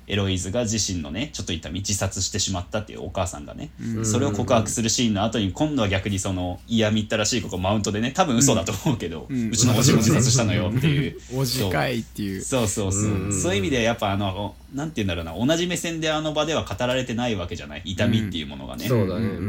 [0.07, 4.07] エロイズが自身のねちょっと痛み自殺してしまったっていうお母さんがね、うん。
[4.07, 11.19] それを告白するシーンの後に今度は逆にその嫌みったらしい子がマウントでね多分嘘だと思うけど、ううんちのおじも自殺したのよっていう。
[11.35, 12.43] おじかいっていう。
[12.43, 13.33] そうそうそう、うん。
[13.33, 17.83] そういう意味でやっぱあのなんて言うんだろうな同じ目線であの場では語られてないわけじゃない？
[17.85, 19.21] 痛みっていうものがね、そうだね。
[19.21, 19.23] うん。
[19.23, 19.41] うんう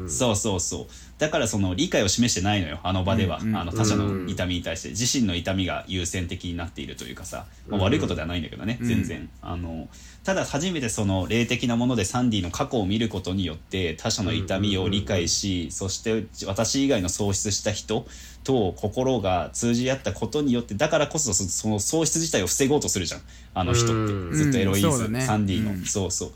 [0.00, 0.10] んうん。
[0.10, 0.86] そうそうそう。
[1.18, 4.88] だからその理解を示してないのよあの場では、うんうんあの他者の痛みに対して。
[4.90, 8.88] 自身の痛みが優先的になっているというかさ、まあ、悪いことではないんだけどね、うん。
[8.88, 9.28] 全然。
[9.42, 9.88] あの
[10.24, 18.06] ただ初めてその霊的なものでサンディの過去を見ることによって他者の痛みを理解し、そして私以外の喪失した人
[18.50, 23.20] と心が通じ合ったことによってだからこそそその喪失自体を防ごうとするじゃん。
[23.54, 24.32] あの人って、うん。
[24.32, 25.20] ずっとエロイーズ、うんね。
[25.20, 25.84] サンディの、うん。
[25.84, 26.32] そうそう。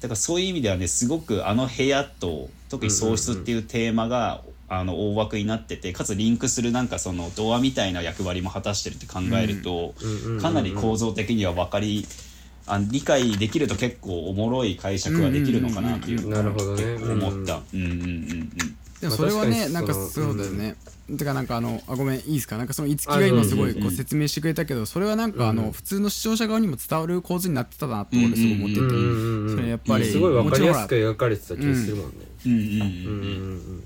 [0.00, 9.94] だからそういう意味ではねすごくあの部屋と特に喪失っていうテーマが、あの大枠になっててかつリンクするなんかそのドアみたいな役割も果たしてるって考えると、
[10.40, 12.06] かなり構造的には分かり
[12.66, 16.96] あ理解できると結構おもろい解釈はできるのかなっていうなるほどね。
[16.96, 17.60] 思った。
[17.74, 18.76] うんうんうんうん。
[19.00, 20.74] でもそれはね、なんかそうだよね、
[21.16, 22.56] てかなんかあのあごめんいいですか？
[22.56, 28.80] なんかその樹が今すごいこう説明してくれたけどそれはなんかあの普通の視聴者側にも伝わる構図になってたなと俺すごい思ってて、
[29.54, 32.14] それやっぱりすごいわかりやすく描かれてた気がするもんね。
[32.46, 32.76] うんうんうんうん。
[32.76, 33.84] うんうん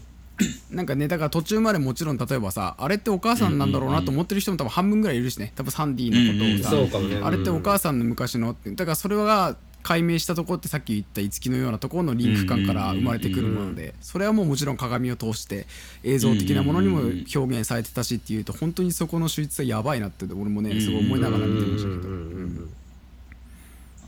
[0.70, 5.52] なんかねだから途中までもちろん例えばさあれってお母さんなんだろうなと思ってる人も多分半分ぐらいいるしね。
[5.54, 15.66] 多分サンディのことをさ、あれってお母さんの昔のってだからそれが解明したところってさっき言った五木のようなところのリンク感から生まれてくるものでそれはもうもちろん鏡を通して
[16.02, 22.80] 映像的なものにも表現されてたしっていうと本当にそこの手術はやばいなって俺もねすごい思いながら見てましたけど。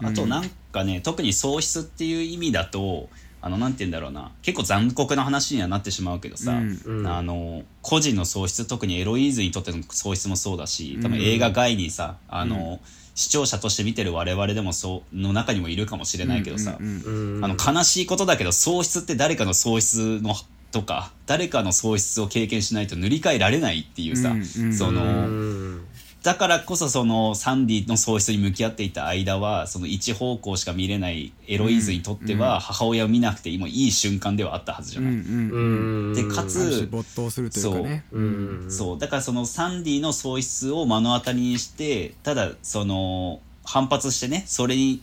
[0.05, 3.09] あとなんかね、特に喪失っていう意味だと
[3.44, 4.31] あのなんて言うんだろうな。
[4.42, 6.81] 結構残酷な話にはなってしまうけどさ、うん。
[6.85, 7.07] うん。
[7.07, 12.81] あの個人の喪失特にエロイーズにとっての喪失もそうだし多分映画外にさ、あの
[13.14, 17.44] 視聴者として見てる我々でもそうの中にもいるかもしれないけどさ、うんうんうんうん。
[17.44, 20.35] あの悲しいことだけど喪失って誰かの喪失の
[20.70, 24.74] とか誰かの喪失を経験しないと塗り替えられないっていうさ、うんうん。
[24.74, 25.85] その、うん
[26.23, 36.15] だからこそそのサンディの喪失に向き合っていた間はその一方向しか見れないエロイーズにとっては母親を見なくてもいい瞬間ではあったはずじゃない。
[36.15, 38.05] でかつ没頭するというかね。
[38.13, 38.21] う。
[38.21, 38.99] んそう。
[38.99, 45.03] だからそのサンディの喪失を目の当たりにしてただその反発してねそれに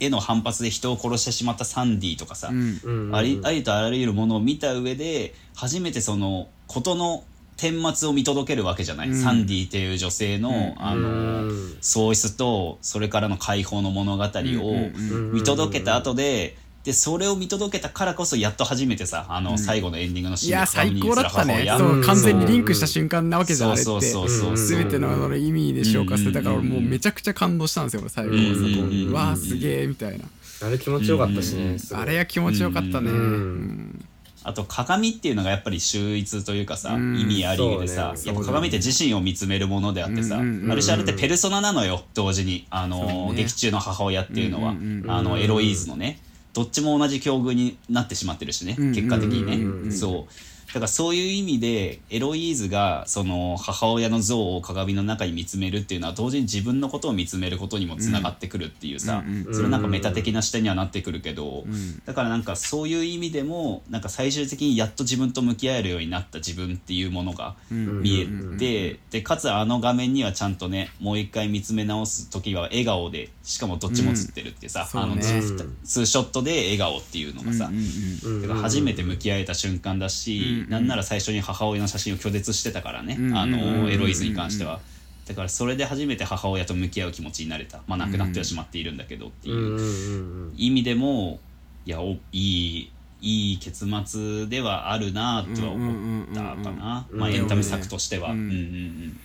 [0.00, 7.22] への反発で人を殺してしまったサンディとかさ、ありありとあらゆるものを見た上で初めてその事の
[7.60, 9.14] 顛末を見届けるわけじゃない、うん。
[9.22, 10.74] サンディっていう女性の、ん。
[10.78, 21.66] あのうん喪失とそれからの解放の物語をうん見届けた後ででそれを見届けたからこそやっと初めてさあの最後のエンディングのシーンいや最高だったね。
[21.76, 23.84] そう完全にリンクした瞬間なわけじゃんあれって。
[23.84, 28.86] そうそうそうそう全てのその意味で消化してたからうん俺もうめちゃくちゃ感動したんですよ俺最後うんそこ。
[28.86, 30.24] うんうわーすげえみたいな。
[30.62, 31.76] あれ気持ちよかったしうん。
[31.76, 33.10] ねあれは気持ちよかったね。
[33.10, 33.16] うん。
[33.16, 33.99] うん
[34.42, 37.20] あと鏡っていうのがやっぱり秀逸というかさ、うん。
[37.20, 38.22] 意味ありげでさ、ね。
[38.24, 42.66] やっぱ鏡って自身を見つめるものであってさ、ある種あれってペルソナなのよ同時に。
[42.70, 43.34] あの、ね。
[43.36, 44.70] 劇中の母親っていうのは、
[45.08, 46.20] あのエロイーズのね。
[46.52, 48.92] どっちも同じ境遇になってしまってるしね、うん。
[48.92, 50.32] 結果的にね、そう
[50.72, 62.02] だからそういう意味でエロイーズがその母親の像を鏡の中に見つめるっていうのは同時に自分のことを見つめることにもつながってくるっていうさ、うんうんそれなんかメタ的な視点にはなってくるけど、ん。
[62.04, 68.26] だからなんかそういう意味でもなんか最終的にやっと自分と向き合えるようになった自分っていうものがうん見え
[68.58, 84.80] て、でかつあの画面にはちゃんとねもう一回見つめ直す時は笑顔でしかもどっちも映ってるってさ、あのツーショットで笑顔っていうのがさ、うんうんうんだから初めて向き合えた瞬間だし、うんなんなら最初に母親の写真を拒絶してたからね、うんあうんのエロイズに関しては。
[85.26, 87.82] だからそれで初めて母親と向き合う気持ちになれた。
[87.86, 90.52] まあ亡くなってはしまっているんだけどっていう。
[90.56, 91.40] 意味でも
[91.86, 92.92] いやおいい
[93.22, 97.06] いい結末ではあるなとは思ったかな。
[97.12, 98.30] まあエンタメ作としては。
[98.30, 99.20] ううんんうんうん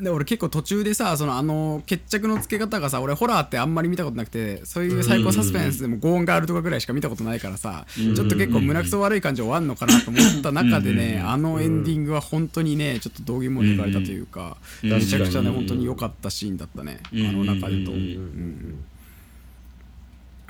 [0.00, 14.90] で俺結構途中でさそのあの決着のつけ方がさ俺ホラーってあんまり見たことなくてそういうサイコサスペンスでもゴーンガールとかぐらいしか見たことないからさちょっと結構胸くそ悪い感じ終わんのかなと思った中でねあのエンディングは本当にねちょっと道義も抜かれたというかうん。
[14.90, 17.46] めちゃくちゃねうん本当に良かったシーンだったねあうん。
[17.46, 17.92] の中でと。
[17.92, 17.94] う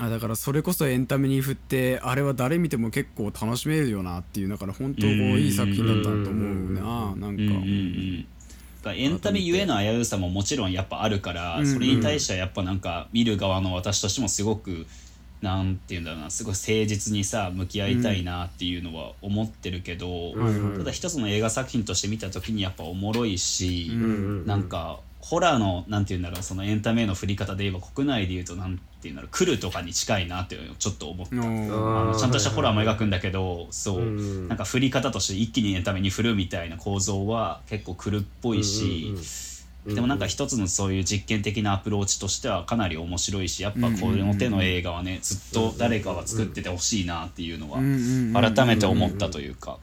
[0.03, 7.43] あだからそれこそエンタメに振ってあれは誰見ても結構楽しめるよなっていうだから本当こういい作品だったなと思うななんか
[8.95, 14.87] エンタメゆえの危うさももちろんやっぱあるから、それに対してはやっぱなんか見る側の私としてもすごく
[15.43, 20.33] なんていうんだろうなすごい誠実にさ向き合いたいなっていうのは思ってるけど、
[20.79, 23.91] ただ一つの映画作品として見た時にやっぱおもろいし、
[24.47, 31.37] なんかホラーのなんていうんだろうそのエンタメへの振り方で言えば国内で言うとなんていうんだろう来るとかに近いなっていうのをちょっと思った。
[31.37, 39.15] おあーのちゃんとしたホラーも描くんだけどそう、うんなんか振り方として一気にエンタメに振るみたいな構造は結構来るっぽいし、
[39.87, 49.79] でもなんか一つのそういう実験的なアプローチとしてはかなり面白いしやっぱこの手の映画はねずっと誰かが作っててほしいなっていうのは改めて思ったというか。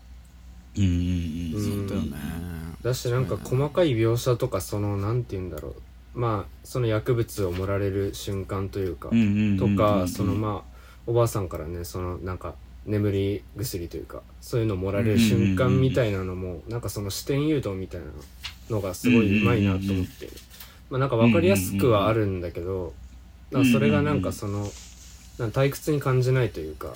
[0.77, 0.91] うんうん
[1.55, 1.88] うん。
[1.88, 5.76] そうだよねだしなんか細かい描写とかそのなんて言うんだろう。
[6.19, 9.10] まあその薬物を盛られる瞬間というか
[9.60, 12.56] とかそのまあおばあさんからねそのなんか
[12.88, 18.08] 眠り薬というかそういうの盛られる瞬間みたいなのもなんかその視点誘導みたいな
[18.71, 20.28] のがすごいうまいなと思って。
[20.89, 22.93] まあなんか分かりやすくはあるんだけど
[23.52, 24.67] なんかそれがなんかその
[25.38, 26.93] なんか退屈に感じないというか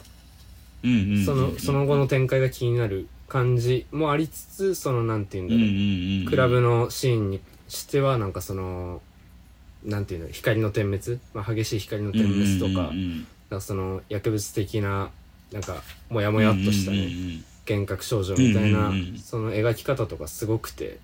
[0.82, 6.30] そのその後の展開が気になる感じもありつつそのなんて言うんだろう。
[6.30, 7.40] クラブのシーンに
[7.70, 9.02] してはなんかその
[9.86, 12.92] なんていうの光の点滅、まあ、激しい光の点滅とか,、
[13.50, 15.12] かその薬物的な
[15.54, 18.92] なんかモヤモヤっとしたね、幻覚症状みたいな、
[19.24, 21.00] その描き方とかすごくて、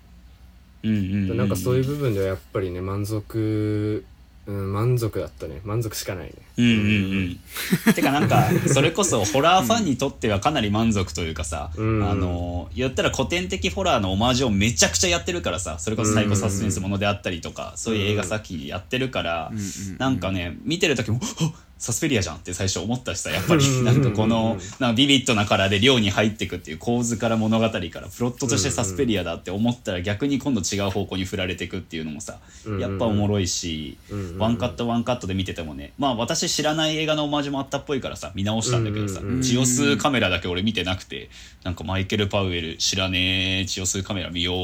[0.84, 4.04] うなんかそういう部分ではやっぱりね満足、
[4.48, 5.60] うん、満足だったね。
[5.62, 6.32] 満足しかないね。
[6.56, 7.38] うんうん
[7.86, 7.94] うん。
[7.94, 12.10] てかなんかそれこそホラーファンにとってはかなり満足というかさ、うん。
[12.10, 19.52] あの言ったら古典的ホラーのオマージュをめちゃくちゃやってるからさそれこそサイコサスペンスものであったりとか、そういう映画作品やってるから、
[19.98, 23.64] なんかね見てる時も「あっサスペリアじゃん」って最初思ったしさやっぱり。
[23.64, 23.84] うん。
[23.84, 32.38] なんかこのなんかビビッドなカラーで寮に入ってくっていう構図から物語からプロットとしてサスペリアだって思ったら逆に今度違う方向に振られてくっていうのもさ
[32.80, 34.38] やっぱおもろいし、うん。
[34.38, 39.26] ワンカットワンカットで見ててもねまあ私知らない映画のオマージュもあったっぽいからさ見直したんだけどさ、うん。
[39.26, 41.30] うんうんジオスカメラだけ俺見てなくて
[41.64, 44.54] なんかマイケル・パウエル知らねえジオスカメラ見よう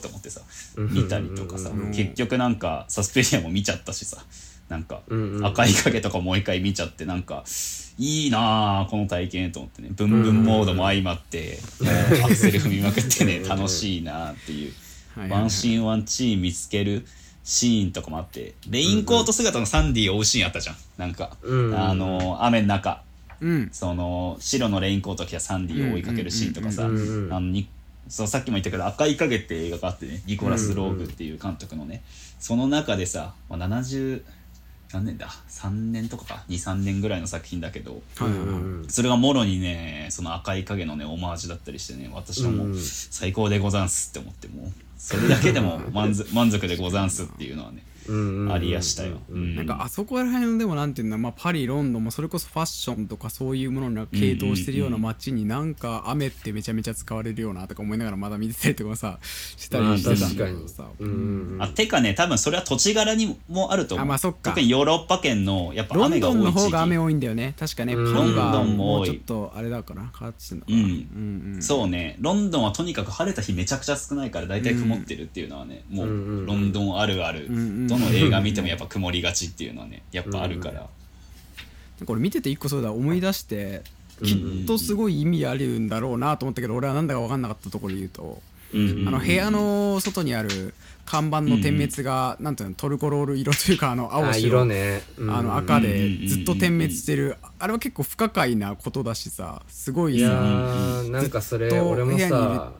[0.00, 0.42] と思ってさ
[0.76, 4.18] 見たりとかさ、結局なんかサスペリアも見ちゃったしさ
[4.68, 5.36] なんかうんうん。
[5.38, 7.44] うん赤い影とかもう一回見ちゃってなんか
[7.98, 9.88] いいなあこの体験と思ってね。
[9.92, 14.72] ブンブンモードも相まってもうアク セル踏みまくってね楽しいなあっていう。
[15.30, 17.06] ワンシーンワンシーン見つける
[17.42, 20.76] シーンとかもあってレインコート姿のサンディを追うシーンあったじゃん。
[20.98, 23.02] なんか、うんあの雨の中。
[23.40, 23.68] うん。
[23.72, 27.32] その白のレインコート着たサンディを追いかけるシーンとかさ、うんうんうんうん。
[27.32, 27.68] あのに
[28.08, 32.02] そうさっきも言ったけど「赤い影」って映画があってねニコラス・ローグっていう監督のね、
[32.38, 34.22] その中でさ、まあ、70
[34.92, 36.44] 何年だ？3年とかか。
[36.48, 38.02] 23年ぐらいの作品だけど、
[38.88, 42.80] それがもろにねその赤い影のねオマージュだったりしてね私はもううん。
[42.80, 47.82] 最高でござんすって思ってもうそれだけでも満足 満足でござんすっていうのはね
[48.52, 49.20] ありやしたよ。
[49.30, 49.56] うん。
[49.56, 61.62] なんかあそこら辺でもなんていうんだ、まあ、パリロンドンもそれこそファッションとかそういうものに傾倒してるような街になんか雨ってめちゃめちゃ使われるようなとか思いながらまだ見てたりとかさしたまありしてたん確かにだけどさ、うんうんうん。
[61.62, 64.06] あてかね多分それは土地柄にもあると思う。
[64.06, 64.50] あまあそっか。
[64.50, 66.44] 特にヨーロッパ圏のやっぱロン雨が多い地域。
[66.44, 67.54] ドンの方が雨多いんだよね。
[67.58, 67.94] 確かね。
[67.94, 70.84] パうんリがロンドンもうちょっとあれだから変わってんのかな、うん。
[70.84, 72.16] うんうんそうね。
[72.20, 76.06] ロンドンはとにかく晴れた日めちゃくちゃ少ないから大体曇ってるっていうのはね、もう
[76.46, 80.88] ロンドンあるある、んうんどの映画見てもやっぱ曇りがちっていうのはねやっぱあるから、なんか
[82.08, 83.82] 俺見てて一個そうだ思い出して
[84.24, 88.42] きっとすごい意味あるんだろうなと思ったけど俺はなんだか分かんなかったところで言うと、
[88.74, 95.02] うんあの部屋の外にある看板の点滅が、なんていうのトルコロール色というかあの青あ白色ね。
[95.16, 95.30] うん。
[95.30, 97.36] あの赤でずっと点滅してる。
[97.60, 102.56] あれは結構不可解なことだしさすごいさーなんかそれ俺も部屋にいる。
[102.56, 102.72] さ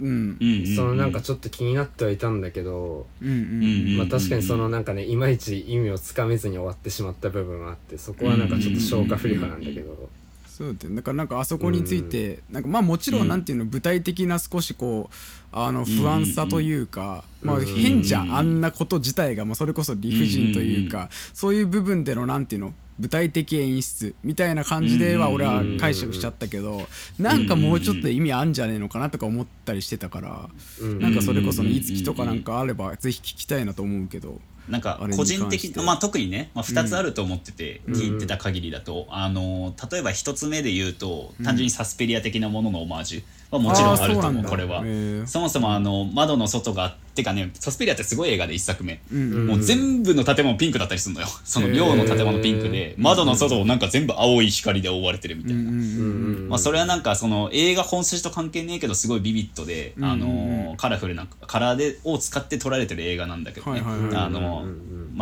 [0.00, 0.38] うん。
[0.76, 10.08] そのなんかちょっと気になってはいたんだけど、うんうんまあ確かにそのなんかねいまいち意味をつかめずに終わってしまった部分はあってそこはなんかちょっと消化不良なんだけど。
[10.54, 15.14] そうだよだからなんかあそこについて、なんかまあもちろんなんていうの、具体的な少しこう
[15.50, 26.86] あの不安さというか、まあ変じゃん、あんなこと自体がもうそれこそ理不尽というか、そういう部分でのなんていうの具体的演出みたいな感じでは俺は解釈しちゃったけど、
[27.18, 30.48] なんかもうちょっと意味あんじゃねえのかなとか思ったりしてたから、
[30.80, 31.00] うん。
[31.00, 34.40] なんかそれこそのいつきとかなんかあればぜひ聞きたいなと思うけど。
[34.68, 43.22] なんか個人的まあ特にね、まあ、2つあると思ってて、聞いてた限りだと、あの例えば1つ目で言うと単純にサスペリア的なもののオマージュ
[43.58, 44.80] はもちろんあると思うこれは。
[44.80, 45.26] へー。
[45.26, 51.28] そもそもあの窓の外がてかねサスペリアってすごい映画で1作目、んもう全部の建物ピンクだったりするのよ。
[51.44, 63.82] その寮の建物ピンクで窓の外をなんか全部青い光で覆われてるみたいな、うんうんまあ、それはなんかその映画本筋と関係ねえけどすごいビビッドで、あのカラフルなカラーでを使って撮られてる映画なんだけどね、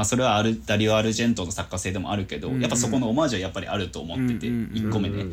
[0.05, 5.25] それはアルダリオ・アルジェントの作家性でもあるけど、やっぱそこのオマージュはやっぱりあると思ってて、うんうん1個目ね。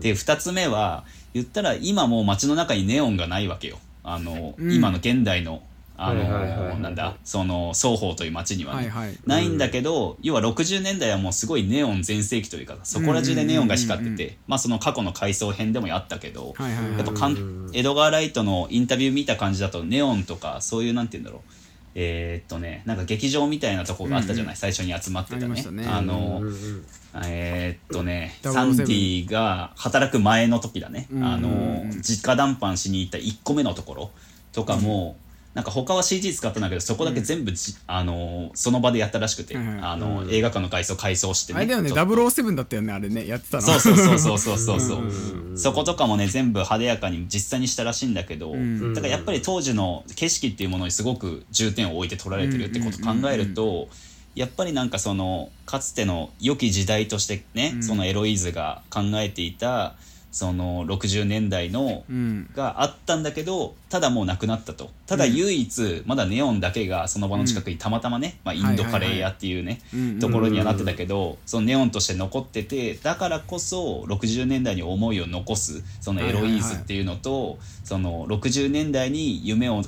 [0.00, 1.04] で2つ目は
[1.34, 3.78] 言ったら今もう街の中にネオンがないわけよ。
[4.02, 4.72] あの、うん。
[4.72, 5.62] 今の現代の
[6.00, 9.18] あの、なんだその双方という街にはね、はいはい。
[9.26, 16.98] ないんだけど、要は60年代はもうすごいネオン全盛期というかそこら中でネオンが光ってて、まあその過去の回想編でもあったけど、はいはいはい。
[16.98, 21.57] やっぱかん江戸川ライトのインタビュー見た感じだとネオンとかそういうなんて言うんだろう
[22.00, 25.64] えーっとねなんか劇場みたいなとこがあったじゃない、最初に集まってたね。
[25.66, 25.86] あね。
[25.88, 26.84] あの、うんうん
[27.26, 32.02] えーっとね007サンディが働く前の時だね、うんあのうんうん。
[32.02, 34.10] 直談判しに行った1個目のところ
[34.52, 35.16] とかも、
[35.58, 42.14] なんか他は CG 使ったんだけどそこだけ全部じ、あのその場でやったらしくて、あの映画館の改装改装してねあれだよねちょっと。
[42.14, 43.64] 007だったよねあれねやってたの。
[43.64, 45.58] そうそうそうそうそうそうそう。
[45.58, 48.94] そことかもね全部派手やかに実際にしたらしいんだけど、ん。
[48.94, 53.88] だからやっぱり当時の景色っていうものにすごく重点を置いて撮られてるってことを考えると、
[54.36, 57.82] やっぱりなんかそのかつての良き時代としてね、うん。
[57.82, 59.96] そのエロイーズが考えていた
[60.38, 62.48] その60年代のうん。
[62.54, 64.90] があったんだけどただもうなくなったと。
[65.08, 79.82] ただ唯一まだネオンだけがその場の近くにたまたまね、まあ、インドカレー屋っていうね、うんところにはなってたけど、そのネオンとして残っててだからこそ60年代に思いを残すそのエロイーズっていうのと、その60年代に夢を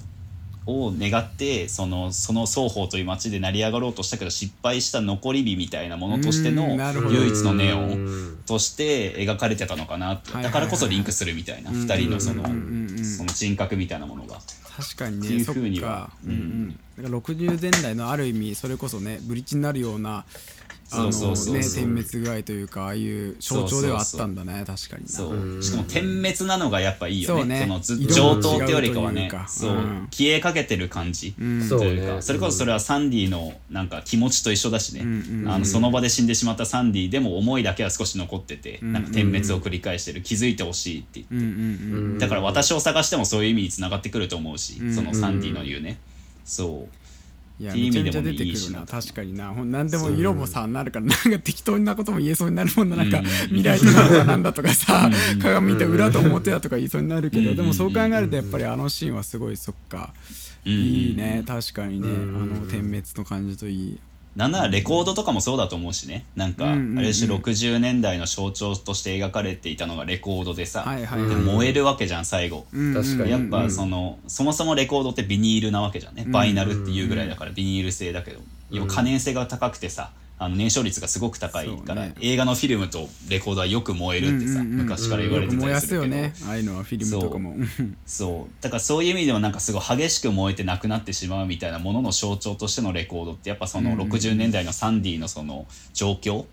[0.66, 7.14] を願ってそのその双方という街で成り上がろうとしたけど失敗した残り火みたいなものとしてうのんなるほど。
[7.14, 8.38] 唯一のネオンうん。
[8.46, 14.38] として描かれてたのかなってだからこそリンクするみたいなうん2人のそのその人格みたいなものが。
[14.76, 16.28] 確かにっていうねそっ風にはん。
[16.28, 16.68] うん。
[16.98, 20.24] だから60年代のある意味それこそねブリッジになるような
[20.92, 21.54] あのそうそうそう。
[21.54, 25.08] ね点滅具合というかああいう象徴ではあったんだね確かにな。
[25.08, 25.34] そう。
[25.34, 25.62] うん。
[25.62, 27.66] しかも点滅なのがやっぱいいよね。
[27.66, 27.82] ね。
[27.82, 29.30] その上等ってよりかはね。
[29.48, 29.72] そう。
[29.72, 30.08] うん。
[30.10, 32.14] 消えかけてる感じというか。
[32.16, 35.02] ねそれこそそれはサンディのなんか気持ちと一緒だしね。
[35.46, 40.22] あのその場で死んでしまったサンディでも思いだけは少し残っててうんなんか点滅を繰り返してる。
[40.22, 41.46] 気づいてほしいってうんうんう
[42.16, 44.94] んだから私を探してもそういう意味につながってくると思うしうん。
[44.94, 45.98] そのサンディの言うね。
[46.44, 46.99] そう
[47.60, 48.86] いめちゃめちゃ出てくるな。
[48.86, 49.48] 確かにな。
[49.48, 53.24] ほんなんでも色もさなるからなんか 適当なことも言えそうになるもんななんかうん。
[53.26, 55.38] 未来とかなんだとかさうん。
[55.40, 57.44] 鏡見て裏と表だとか言いそうになるけうん。
[57.44, 60.14] どでもそう考えるとやっぱりあのシーンはすごいそっか。
[60.64, 60.72] うん。
[60.72, 61.42] いいね。
[61.46, 62.08] 確かにね。
[62.08, 62.50] あうん。
[62.50, 63.98] の点滅の感じといい
[64.36, 66.24] なんならレコードとかもそうだと思うしね。
[66.36, 71.42] なんかあれし60年代の象徴として描かれていたのがレコードでさ、はいはいではい。
[71.42, 73.30] 燃えるわけじゃん最後、うん確かに。
[73.30, 76.32] やっぱうんその、そもそもレコードってビニールなわけじゃんね、うん。
[76.32, 80.10] バイナルっていうぐらいだからビニール製だけど、要は可燃性が高くてさ
[80.42, 87.56] あの燃焼率がすごく高いから、ね映画のフィルムとレコードはよく燃えるってさ、昔から言われてたりするけど、よねああいうのはフィルムとかも
[88.06, 88.62] そう。
[88.62, 94.12] だからそういう意味でもなんかすごい激しく燃えてなくなってしまうみたいなものの象徴としてのレコードってやっぱそのうんうんうん。
[94.12, 96.46] 60年代のサンディのその状況。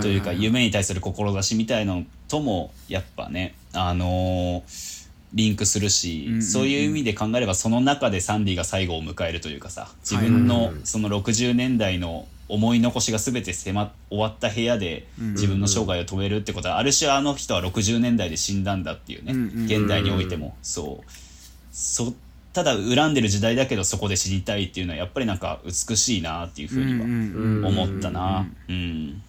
[0.00, 5.00] というか夢に対する志みたいのともやっぱねあのー
[5.32, 19.32] リンクするし、そういう意味で考えればその中でサンディが最後を迎えるというかさ自分のその60年代の思い残しが全て迫終わった部屋でうん自分の生涯を止めるってことはある種あの人は60年代で死んだんだっていうね
[19.66, 20.56] 現代においても。
[20.62, 21.10] そう。
[21.72, 22.12] そ
[22.52, 28.48] ただ恨んでる時代だけどそこで死にたいっていうのはやっぱりなんか美しいなっていうふうにはうん思ったな。
[28.68, 29.22] うん。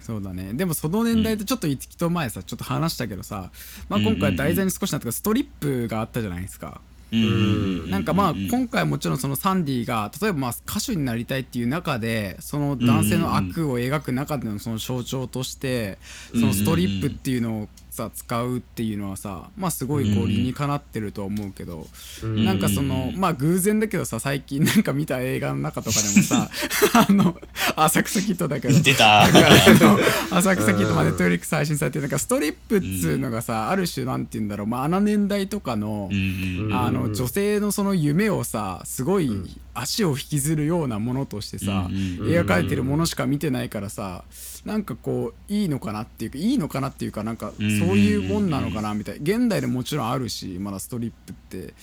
[0.00, 0.52] そうだね。
[0.52, 3.50] でもその年代とちょっと一と前さちょっと話したけどさ、
[3.88, 6.80] まあ、今回題材に少しなったけどストリップがあったじゃないですか。
[7.16, 15.98] うんうんうんなんかまあ今回もちろんそのサンディが例えばまあ歌手になりたいっていう中でその男性の悪を描く中でのその象徴として
[16.32, 21.86] そのストリップっていうのをさ使うっていうのはさまあすごいこう理にかなってるとは思うけど
[22.22, 22.44] うん。
[22.44, 26.50] なんかそのまあ偶然だけどさ最近 なんか見た映画の中とかでもさ
[27.08, 27.36] あの
[27.74, 29.24] 浅草キッドだけど出た。
[30.30, 32.02] 浅草キッドまでトフリックス配信されてる。
[32.02, 39.30] なんかストリップっつうのがさ、ある種なんて言うんだろう、まあ、あの年代とかの、うんうんあの女性のその夢をさすごい
[39.78, 44.24] 足を引きずるようなものとしてさ、描かれてるものしか見てないからさ
[44.64, 47.36] なんかこういいのかなっていうかいいのかなっていうかなん。
[47.36, 49.20] かそういうもんなのかなみたい。
[49.20, 51.74] な現代でもちろんあるしまだストリップって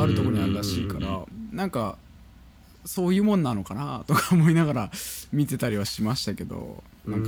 [0.00, 1.96] あるところにあるらしいからなんか
[2.84, 4.90] そういうもんなのかなとか思いながら
[5.32, 6.82] 見てたりはしましたけど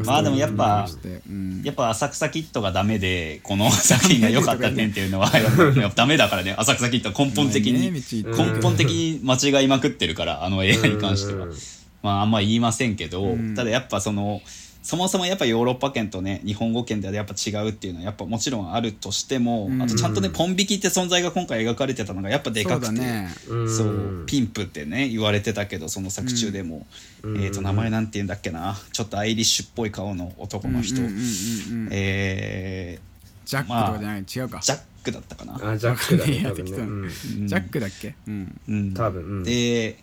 [0.05, 1.63] まあでもやっぱそうん。
[1.65, 5.31] やっぱ浅草キッドがダメでこの作品が良かった点っていうのは
[5.97, 6.55] ダメだからね。
[6.59, 11.47] 浅草キッド根本的に根本的に間違いまくってるからあの映画に関しては。
[11.47, 11.55] うん。
[12.03, 13.55] まああんま言いませんけどうん。
[13.55, 14.43] ただやっぱその
[14.83, 19.83] そもそもやっぱヨーロッパ圏とね日本語圏ではやっぱ違うっていうのはやっぱもちろんあるとしてもうん。
[19.83, 23.35] あとちゃんとねポン引きって存在が今回描かれてたのがやっぱでかくてそうだね。
[23.49, 23.77] うん。
[23.77, 26.87] そうピンプってね言われてたけどその作中でも、
[27.23, 27.37] うん。
[27.43, 28.77] えー、と名前なんて言うんだっけな。
[28.93, 31.03] ちょっとアイリッシュっぽい顔の男の人、
[31.91, 32.99] え
[33.45, 34.59] ジャックとかじゃない、違うか。
[34.59, 36.37] ージャックだったかな、あジャックだね。
[36.39, 38.15] いや多分ね適当うんジャックだっけ？
[38.29, 38.61] うん。
[38.69, 38.95] うん。
[38.95, 39.23] 多分。
[39.23, 39.45] うん。
[39.45, 39.99] で、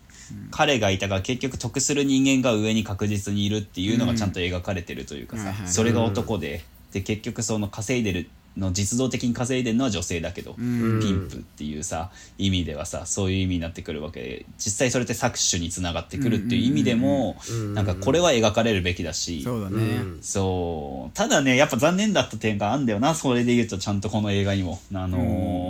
[0.52, 11.00] 彼がいたが結局得する人間が上に確実にいるっていうのがちゃんと描かれてるというかさ、それが男でで結局その稼いでるの実動的に稼いでるのは女性だけど、ん。
[11.00, 14.22] ピンプっていうさ意味ではさそういう意味になってくるわけ。
[14.22, 20.20] で実際それって搾取につながってくるっていう意味でも、うんなんかこれは描かれるべきだし、そうだね、うん。
[20.22, 21.12] そう。
[21.16, 24.80] ただねやっぱ残念だった点があんだよなそれで言うとちゃんとこの映画にも。
[24.94, 25.18] あの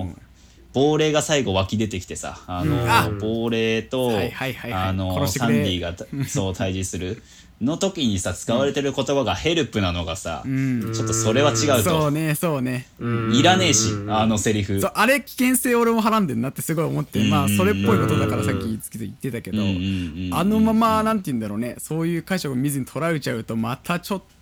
[0.06, 0.27] ー
[0.78, 2.90] 亡霊が最後湧き出てきてさあのうん。
[2.90, 3.10] あ。
[3.20, 4.90] 亡霊とはいはいはいはい。
[4.90, 7.24] あのサンディがたそう対峙する。
[7.60, 10.94] の時にさ使われてる言葉がヘルプなのがさ、うん。
[10.94, 11.90] ちょっとそれは違うと。
[11.90, 12.88] そうねそうね。
[13.00, 13.34] うん。
[13.34, 14.80] いらねえしあのセリフ。
[14.94, 19.58] あれ危険性俺もはらんでんなってすごい思ってまあそれっぽいことだからさっき言ってたけど
[20.38, 21.76] あのままなんて言うんだろうね。
[21.80, 24.37] そういう解釈を見ずに捉えちゃうとまたちょっと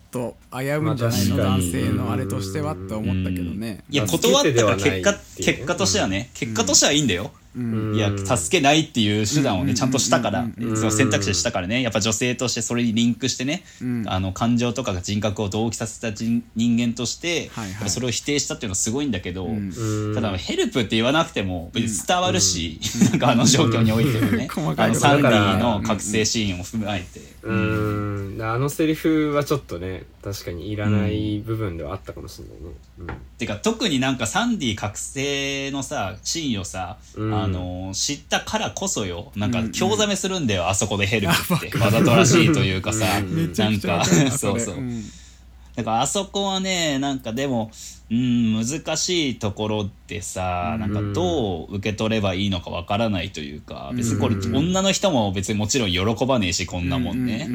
[0.51, 1.37] 危ういんじゃないの？
[1.37, 3.83] 男性のあれとしてはって思ったけどね。
[3.89, 10.45] いや助断ったら結果結果としてはね結果としてはいいんだよ、うんいや助けないっていう手段をねちゃんとしたから。
[10.59, 10.77] うん。
[10.77, 11.81] その選択肢したからね。
[11.81, 14.03] やっぱ女性としてそれにリンクしてねん。
[14.07, 17.89] あの感情とか人格を同期させた人人間としてはいはい。
[17.89, 19.71] それを否定したっていうのはすごいんだけどん。
[20.13, 22.79] ただヘルプって言わなくても別に伝わるし
[23.11, 24.49] なんかあの状況においてもね。
[24.77, 27.21] あのサンディの覚醒シーンを踏まえて。
[27.43, 28.37] うん。
[28.41, 33.19] あのセリフはちょっとね確かにいらない部分ではあったかもしれないね。
[33.37, 37.43] てか特になんかサンディ覚醒のさシーンをさ、うん。
[37.43, 39.31] あの知ったからこそよ。
[39.35, 41.77] なんか興ざめするんだよ、あそこでヘルプって。
[41.77, 43.49] わざとらしいというかさ、うん。
[43.49, 45.03] めちゃくちゃなんかわかるなそうそう、ん
[45.75, 47.69] だからあそこはねなんかでも
[48.11, 57.49] うん難しいところでさなんかどう受け取ればいいのかわからないというか別にこれうん女の人も別にもちろん喜ばねえしこんなもんね、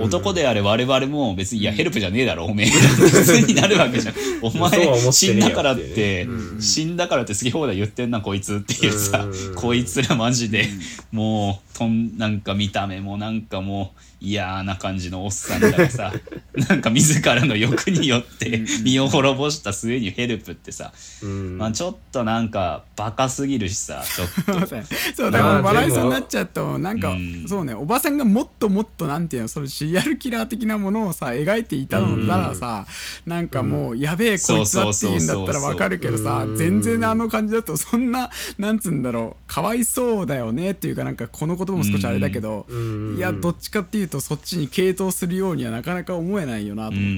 [0.00, 2.66] 男であれ我々も別に、いや、ヘルプじゃねえだろ、おめえ。
[2.70, 4.14] 普通になるわけじゃん。
[4.42, 6.26] お前、って死んだからっって
[6.60, 10.68] 死んだからって好き放題言ってんな、こいつっていうさうん、こいつらマジで、
[11.12, 16.12] もう、とん、なんか見た目もなんかもう、嫌な感じのおっさんだからさ、
[16.68, 21.58] なんか自らの欲によって身を滅ぼした末にヘルプってさ、うん。
[21.58, 24.66] まあちょっとなんか、バカすぎるしさ、ちょっと。
[25.14, 27.44] そうだから笑いそうになっちゃうとなんかうん。
[27.46, 32.86] そうねおばさんがもっともっとなんていうのそのシリアルキラー的なものをさ描いていたのならさ
[33.26, 36.56] なんかもうやべえこいつだっていうんだったらわかるけどさうん。
[36.56, 43.16] 全然あの感じだとそんななんつうんだろうかわいそうだよねっていうかなんかこの言葉も少しあれだけどうん。
[43.16, 47.08] いやどっちかっていうとそっちに傾倒するようにはなかなか思えないよなと思って。
[47.08, 47.12] う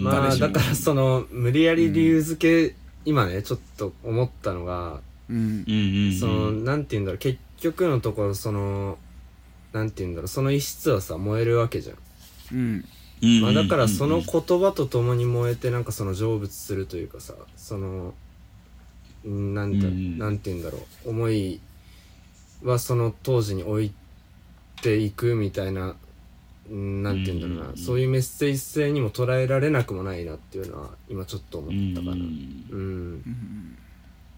[0.00, 0.02] ん。
[0.02, 5.64] まあだからその無理やり理由付け、今ねちょっと思ったのがうん。
[6.18, 8.98] そのなんて言うんだろう結局のところその
[9.72, 11.96] なんて言うんだろうその一室はさ燃えるわけじゃん、
[12.52, 12.84] うん。
[13.22, 13.40] うん。
[13.42, 18.14] まあ、だからその言葉とともに燃えてなんかその成仏するというかさその
[19.24, 20.18] うんなんて、うん。
[20.18, 21.60] なんて言うんだろう思い
[22.62, 23.92] はその当時に置い
[24.82, 25.96] ていくみたいな
[26.70, 32.12] うんなんて言うんだろうな、うんそういうメッセージ性にも捉えられなくもないなっていうのは今ちょっと思ったかな。
[32.12, 32.20] うん。
[32.70, 33.78] うん。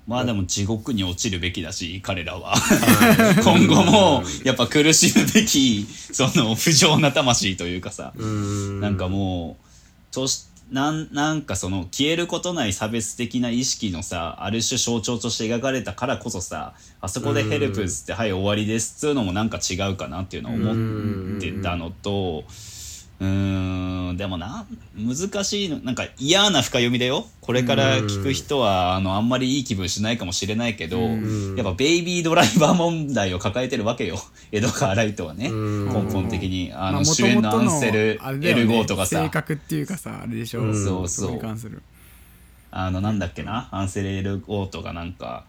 [0.06, 2.54] まあでも地獄に落ちるべきだし彼らは。
[3.44, 8.12] 今後もやっぱ苦しむべきその不浄な魂というかさ。
[8.16, 8.80] うん。
[8.80, 22.44] なんかもうとしなんなんかその消えることない差別的な意識のさある種象徴として描かれたからこそさあそこで「ヘルプ」っつって「はい終わりです」っつうのもなんか違うかなっていうのを思ってたのと
[23.22, 24.66] うーんでもな
[24.96, 27.24] 難しいのなんか嫌な深読みだよ。
[27.40, 31.54] これから聞く人はあのあんまりいい気分しないかもしれないけどん。
[31.56, 34.16] やっぱベイビードライバー問題を抱えてるわけよ。
[34.50, 35.86] 江戸川ライトはねうん。
[35.86, 39.22] 根本的にあまあの主演のアンセル・ねエルゴーとかさ。
[39.22, 41.40] 性格っていうかさあれでしょ、うんそうそう。
[42.72, 45.44] あのなんだっけなアンセル・エルゴーとかなんか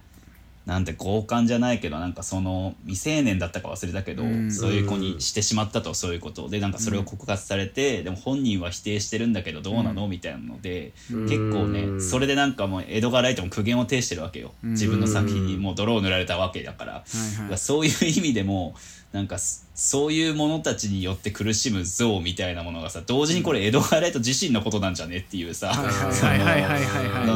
[0.66, 4.52] なんて強姦じゃないけどなんかその未成年だったか忘れたけど、うん。
[4.52, 6.48] そういう子にしてしまったとそういうこと。
[6.50, 11.24] でなんかそれを告発されて、でも本人は否定してるんだけどどうなの、みたいなので、うん。
[11.24, 14.70] 結構ねそれでなんかもう江戸川ライトも苦言を呈してるわけよ、うん。
[14.72, 16.94] 自分の作品にもう泥を塗られたわけだから。
[16.94, 18.76] はいだからはいそういう意味でも
[19.12, 19.38] なんか
[19.74, 25.72] そそういう者たちによって苦しむ像みたいなものがさ同時にこれ江戸川ライト自身のことなんじゃねっていうさ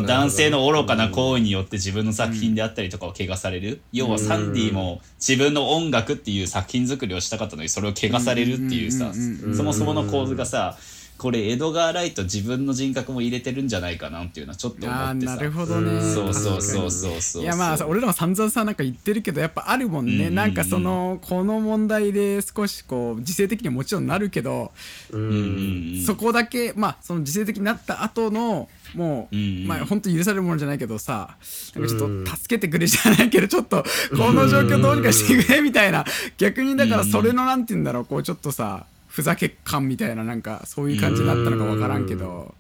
[0.06, 9.56] 男性の愚かな行為によって自分の作品であったりとかを怪我される、要はサンディも自分の音楽っていう作品作りをしたかったのにそれを怪我されるっていうさうんうんうんうん。
[9.56, 10.76] そもそもの構図がさ
[11.18, 15.36] これ江戸川ライト自分の人格も入れてるんじゃないかなっていうのはちょっと思ってさ。
[15.36, 15.92] なるほどね。
[15.92, 17.44] うんそうそうそうそうそう。
[17.44, 20.20] いやまあさ俺らも散々さなんか言ってるけどやっぱあるもんね、うん。
[20.20, 24.72] うんうんなんかそのこの問題で少しこう自制的にはもちろんなるけど、
[25.12, 26.04] ううん。
[26.06, 29.42] そこだけまあその自制的になった後のもう、うん。
[29.42, 31.36] うんまあ本当許されるものじゃないけどさ
[31.76, 33.84] なんかちょうんっと助けてくれじゃないけどちょっと
[34.16, 36.06] この状況どうにかしてくれみたいな。
[36.38, 38.86] 逆にだからそれのなんて言うんだろうこうちょっとさ
[39.18, 42.54] ふざけ感みたいななんかそういう感じになったのかわからんけど。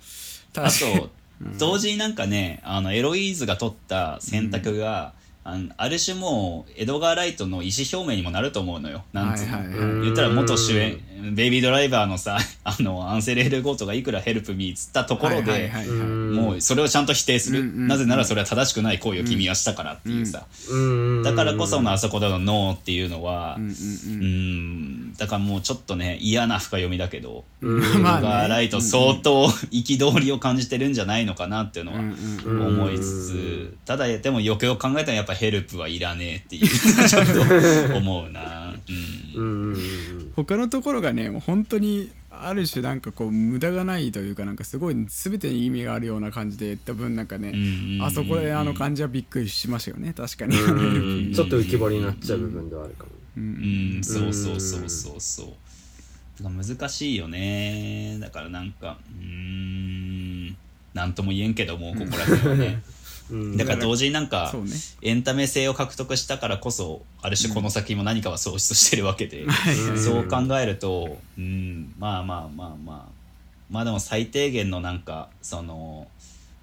[0.53, 1.11] ただあと
[1.59, 9.05] 同時になんかねあのエロイーズが取った選択が、あのある種もうエドガー・ライトの意思表明にもなると思うのよ。
[9.13, 10.01] なんつうの、はいはいはい。
[10.05, 10.99] 言ったら元主演
[11.33, 15.71] ベイビードライバーのさ あのアンセル・エルゴートがいくら help me っつったところで、
[16.33, 28.01] もうそれをちゃんと否定する、なぜならそれは正しくない行為を君はしたからっていうさ、うんだからこそのあそこでのノーっていうのは、うんだからもうちょっとね嫌な深読みだけど、うん。
[28.01, 37.25] まあライト相当憤りを感じてるんじゃないのかなっていうのは思いつつ、ただでもよくよく考えたらやっぱヘルプはいらねえっていうちょっ
[37.89, 38.73] と思うな。
[39.35, 50.13] うん他のところがねもう本当にある種なんかこう無駄がないというかなんかすごい全てに意味があるような感じで言った分なんかね、うんあそこであの感じはびっくりしましたよね。
[50.13, 53.11] 確かに、うんちょっと浮き彫りになっちゃう部分ではあるかも。
[53.37, 55.47] うん、そうそうそうそうそう。
[56.43, 58.17] 難しいよね。
[58.19, 60.57] だからなんか、うーん、
[60.93, 62.83] なんとも言えんけども、ここら辺はね。
[63.31, 63.57] うん。
[63.57, 64.53] だから同時になんか
[65.01, 69.45] エンタメ性を獲得したからこそある種この先も何かは喪失してるわけで、
[69.97, 73.17] そう考えると、うん、まあまあまあまあ。
[73.69, 76.07] まあでも最低限のなんかその、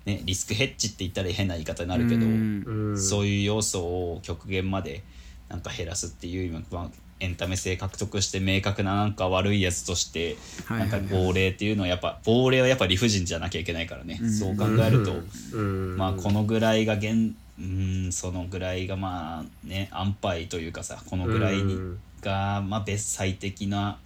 [0.07, 2.63] ね、リスクヘッジって言ったら変な言い方になるけど、うん。
[2.67, 3.01] うん。
[3.01, 5.03] そういう要素を極限まで
[5.49, 10.37] なんか減らすっていう今まあエンタメ性獲得して明確ななんか悪いやつとして
[10.71, 15.15] ないんか亡霊っていうのはやっぱ亡霊はやっぱ理不尽じゃなきゃいけないからね、そう考えると、
[15.57, 15.97] うん。
[15.97, 22.01] まあこのぐらいが現うんそのぐらいがまあね安牌というかさこのぐらいにうん。
[22.21, 23.99] がまあ別最適な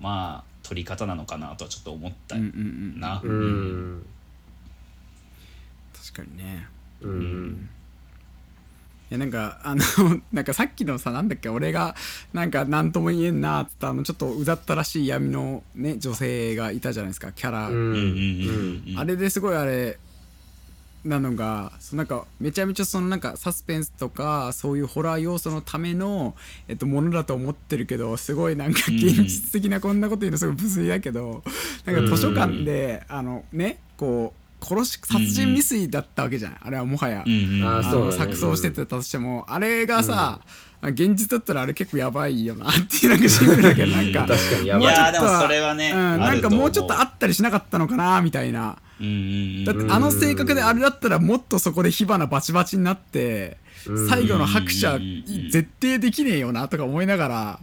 [0.00, 3.20] まあ取り方なのかなとはちょっと思ったうんうんうんな。
[3.22, 4.06] うん。
[5.94, 6.66] 確かにね。
[7.00, 7.68] うん
[9.10, 9.82] いやなんかあの
[10.32, 11.96] なんかさっきのさなんだっけ俺が
[12.32, 17.74] なんか何とも言えんなっつったあのちょっとうざったらしい闇のね女性がいたじゃないですかキャラ、うん。
[17.74, 18.98] うんうんうんうん。
[18.98, 19.98] あれですごいあれ
[21.04, 26.36] なのがそのなんかめちゃめちゃそのなんかサスペンスとかそういうホラー要素のための、
[26.68, 31.42] えっと、ものだと思ってるけどすごいなんか現実的なこんなこと言うのすごい無粋だけど、
[31.86, 37.24] なんか図書館で、あのねこう殺し殺人未遂だったわけじゃない、あれはもはや。
[37.26, 38.26] うんうんああそうだね。
[38.26, 40.40] の錯綜してたとしても、あれがさ、
[40.82, 44.82] 現実だったらあれ結構やばいよなっていうなんかシンプルだけどなんか確かにやばい。
[44.84, 48.60] いやーもうちょっとでもそれはねうん、あなんかもうちょっとあったりしなかったのかなみたいな。
[48.60, 53.56] だってあの性格であれだったらもっとそこで火花バチバチになって
[53.86, 54.08] うん。
[54.08, 57.58] 最後の拍車うん絶対できねえよなとか思いながらあ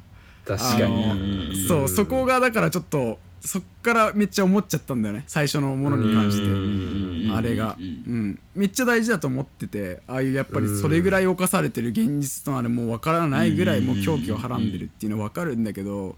[0.45, 1.68] 確かに。
[1.68, 5.24] そうそこがだからちょっとそっからめっちゃ思っちゃったんだよね。
[5.28, 6.44] 最初のものに関して。
[6.44, 16.16] うんあれがううんんめっちゃ大事だと思っててああいうやっぱりそれぐらい犯されてる現実とあれもう分からないぐらいもう狂気をはらんでるっていうの分かるんだけど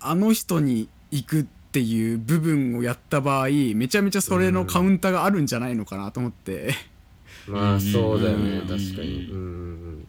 [0.00, 6.74] あの人に行くっていう部分をやった場合めちゃめちゃそれのカウンターがあるんじゃないのかなと思って、
[7.46, 8.58] まあそうだよね。
[8.58, 8.68] うん。
[8.68, 9.30] 確かに。
[9.30, 10.06] うん。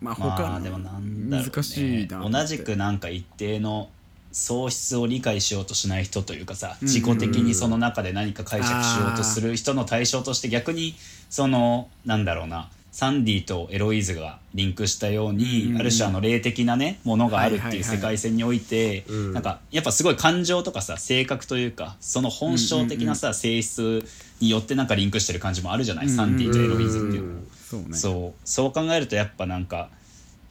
[0.00, 3.90] まあ他、まあでもなんだろう、ね、難しいな同じくなんか一定の
[4.36, 10.94] 喪失を理解しようとしない人というかさうん自己的にその中で何か解釈しようとする人の対象として逆に
[11.30, 19.32] そのなんだろうなサンディとエロイーズがリンクしたように、うんある種あの霊的なねものがあるっていう世界線において、うん。
[19.34, 24.02] なんかやっぱすごい感情とかさ性格というかその本性的なさ、性質
[24.40, 27.40] によってなんかリンクしてる感じもあるじゃない、サンディとエロイーズっていうのも。
[27.68, 27.86] そうね。
[27.92, 28.48] そう。
[28.48, 29.90] そう考えるとやっぱなんか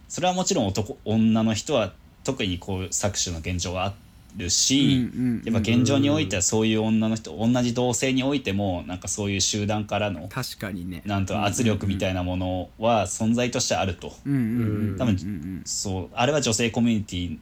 [0.08, 1.94] それはもちろん男女の人は
[2.26, 3.94] 特にこう搾取の現状はあ
[4.36, 5.10] るし、
[5.46, 11.04] やっぱ現状においてはそういう女の人同じ同性においてもなんかそういう集団からの確かにね。
[11.06, 17.38] なんと圧力みたいなものは存在としてあると、多分そうあれは女性コミュニティ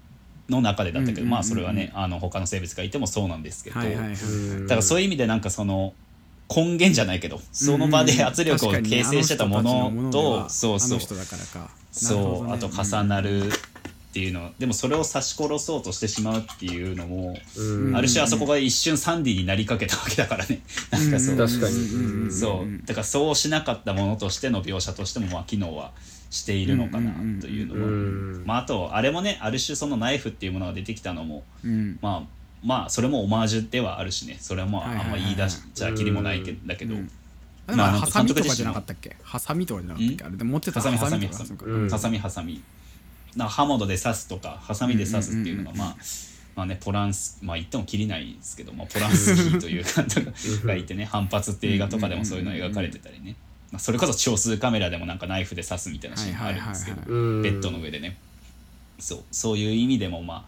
[0.50, 5.94] の中でだったけど、まあそれはねあの他の性別がいてもそうなんですけど、だからそういう意味でなんかその
[6.54, 13.50] 根源じゃないけどその場で圧力を形成してたものと、そうそうそう、あと重なる
[14.14, 17.96] っていうのでもそれを刺し殺そうとしてしまうっていうのも、うん。
[17.96, 20.62] ある種あそこが一瞬サンディになりかけたわけだからね。
[20.92, 21.76] なんかそう、確かに。
[21.76, 22.28] う。
[22.28, 22.32] ん。
[22.32, 25.94] そうだからそうしなかったものとしての描写としてもまあ機能は
[26.30, 27.12] しているのかな
[27.42, 28.44] というのは、うん。
[28.46, 31.98] まあ、あとあれもねある種そのナイフっていうものが出てきたのもうん。
[32.00, 32.24] まあ
[32.64, 34.38] まあそれもオマージュではあるしね。
[34.40, 36.94] それはまああんま言い出しちゃきりもないけどだけど、
[37.68, 39.16] ハサミとかじゃなかったっけ？
[39.24, 40.24] ハサミとかじゃなかったっけ？
[40.26, 41.28] あれで持ってたハサミハサミ。
[41.28, 42.62] ハサミハサミ
[43.38, 45.96] な刃物で刺すとかハサミで刺すっていうのがまあ
[46.56, 53.36] まあねポランスまあ言っても切りないですけど、まあ、ポランスキーという監督がいてね反発って映画とかでもそういうの描かれてたりね、
[53.72, 58.18] まあ、それこそ少数カメラでもなんかナイフで刺すみたいなシーンがあるんですけど、ベッドの上でね。
[59.00, 60.46] そうそういう意味でもま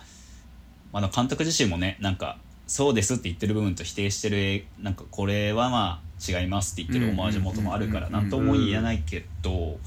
[0.94, 9.78] あ、まあ、監督自身もねなんかそうですって言ってる部分と否定してるなんかこれはまあ違いますって言ってるオマージュ元もあるからうんうんうんなんとも言えないけど、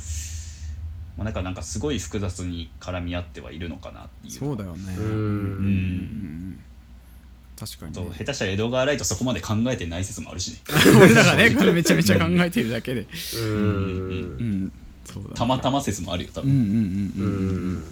[1.18, 4.32] まあ、なんかなんかすごい複雑に絡み合ってはいるのかなっていう。
[4.32, 4.94] そうだよね。
[4.96, 5.08] ううん。
[5.08, 6.60] うん。
[7.58, 10.58] 確かに、ね、下手したら江戸川ライトそこまで考えてない説もあるしね。
[10.96, 13.08] 俺らがねこれめちゃめちゃ考えてるだけで。
[13.34, 13.42] うん。
[13.42, 14.72] うん
[15.04, 15.34] そうだね。
[15.34, 17.74] たまたま説もあるよ多分、うんうんうんううん。
[17.78, 17.84] ん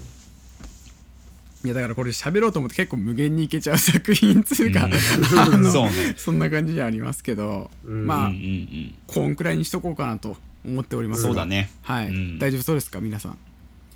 [1.65, 4.93] いやだからこれ喋ろうと思って結構無限にいけちゃう作品つうか、うん。
[5.41, 6.15] あのそうね。
[6.17, 8.07] そんな感じじゃありますけど、うん。
[8.07, 8.95] まあ、うんうんうん。
[9.09, 10.37] こんくらいにしとこうかなと
[10.67, 11.23] 思っております。
[11.23, 11.71] がそうだね。
[11.83, 12.39] はい、うん。
[12.39, 13.01] 大丈夫そうですか？
[13.01, 13.39] 皆さん。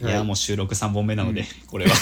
[0.03, 0.05] い。
[0.05, 1.95] やもう収録3本目なので、これは。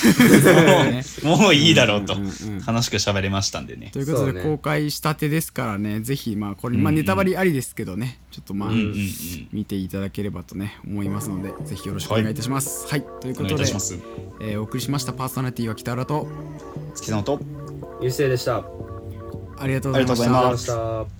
[0.84, 2.14] ねもう もういいだろうと。
[2.14, 3.90] 楽しく喋れましたんでね。
[3.92, 8.18] ということで、公開したてですからねぜひまあこれ、まあ、ネタバレありですけどね。
[8.30, 9.48] ちょっとまあ、うんうんうん。
[9.52, 12.86] 見ていただければとね思いますのでぜひよろしくお願いいたします。
[12.88, 13.98] はい、というおことで願いいたします。
[14.40, 16.28] えーお送りしましたパーソナリティは北原と。
[16.94, 17.40] 月野と
[18.00, 18.58] ゆうせいでした。
[18.58, 18.64] あ
[19.58, 20.24] ありがとうございました。
[20.24, 21.17] ありがとうございりがとうごますざいました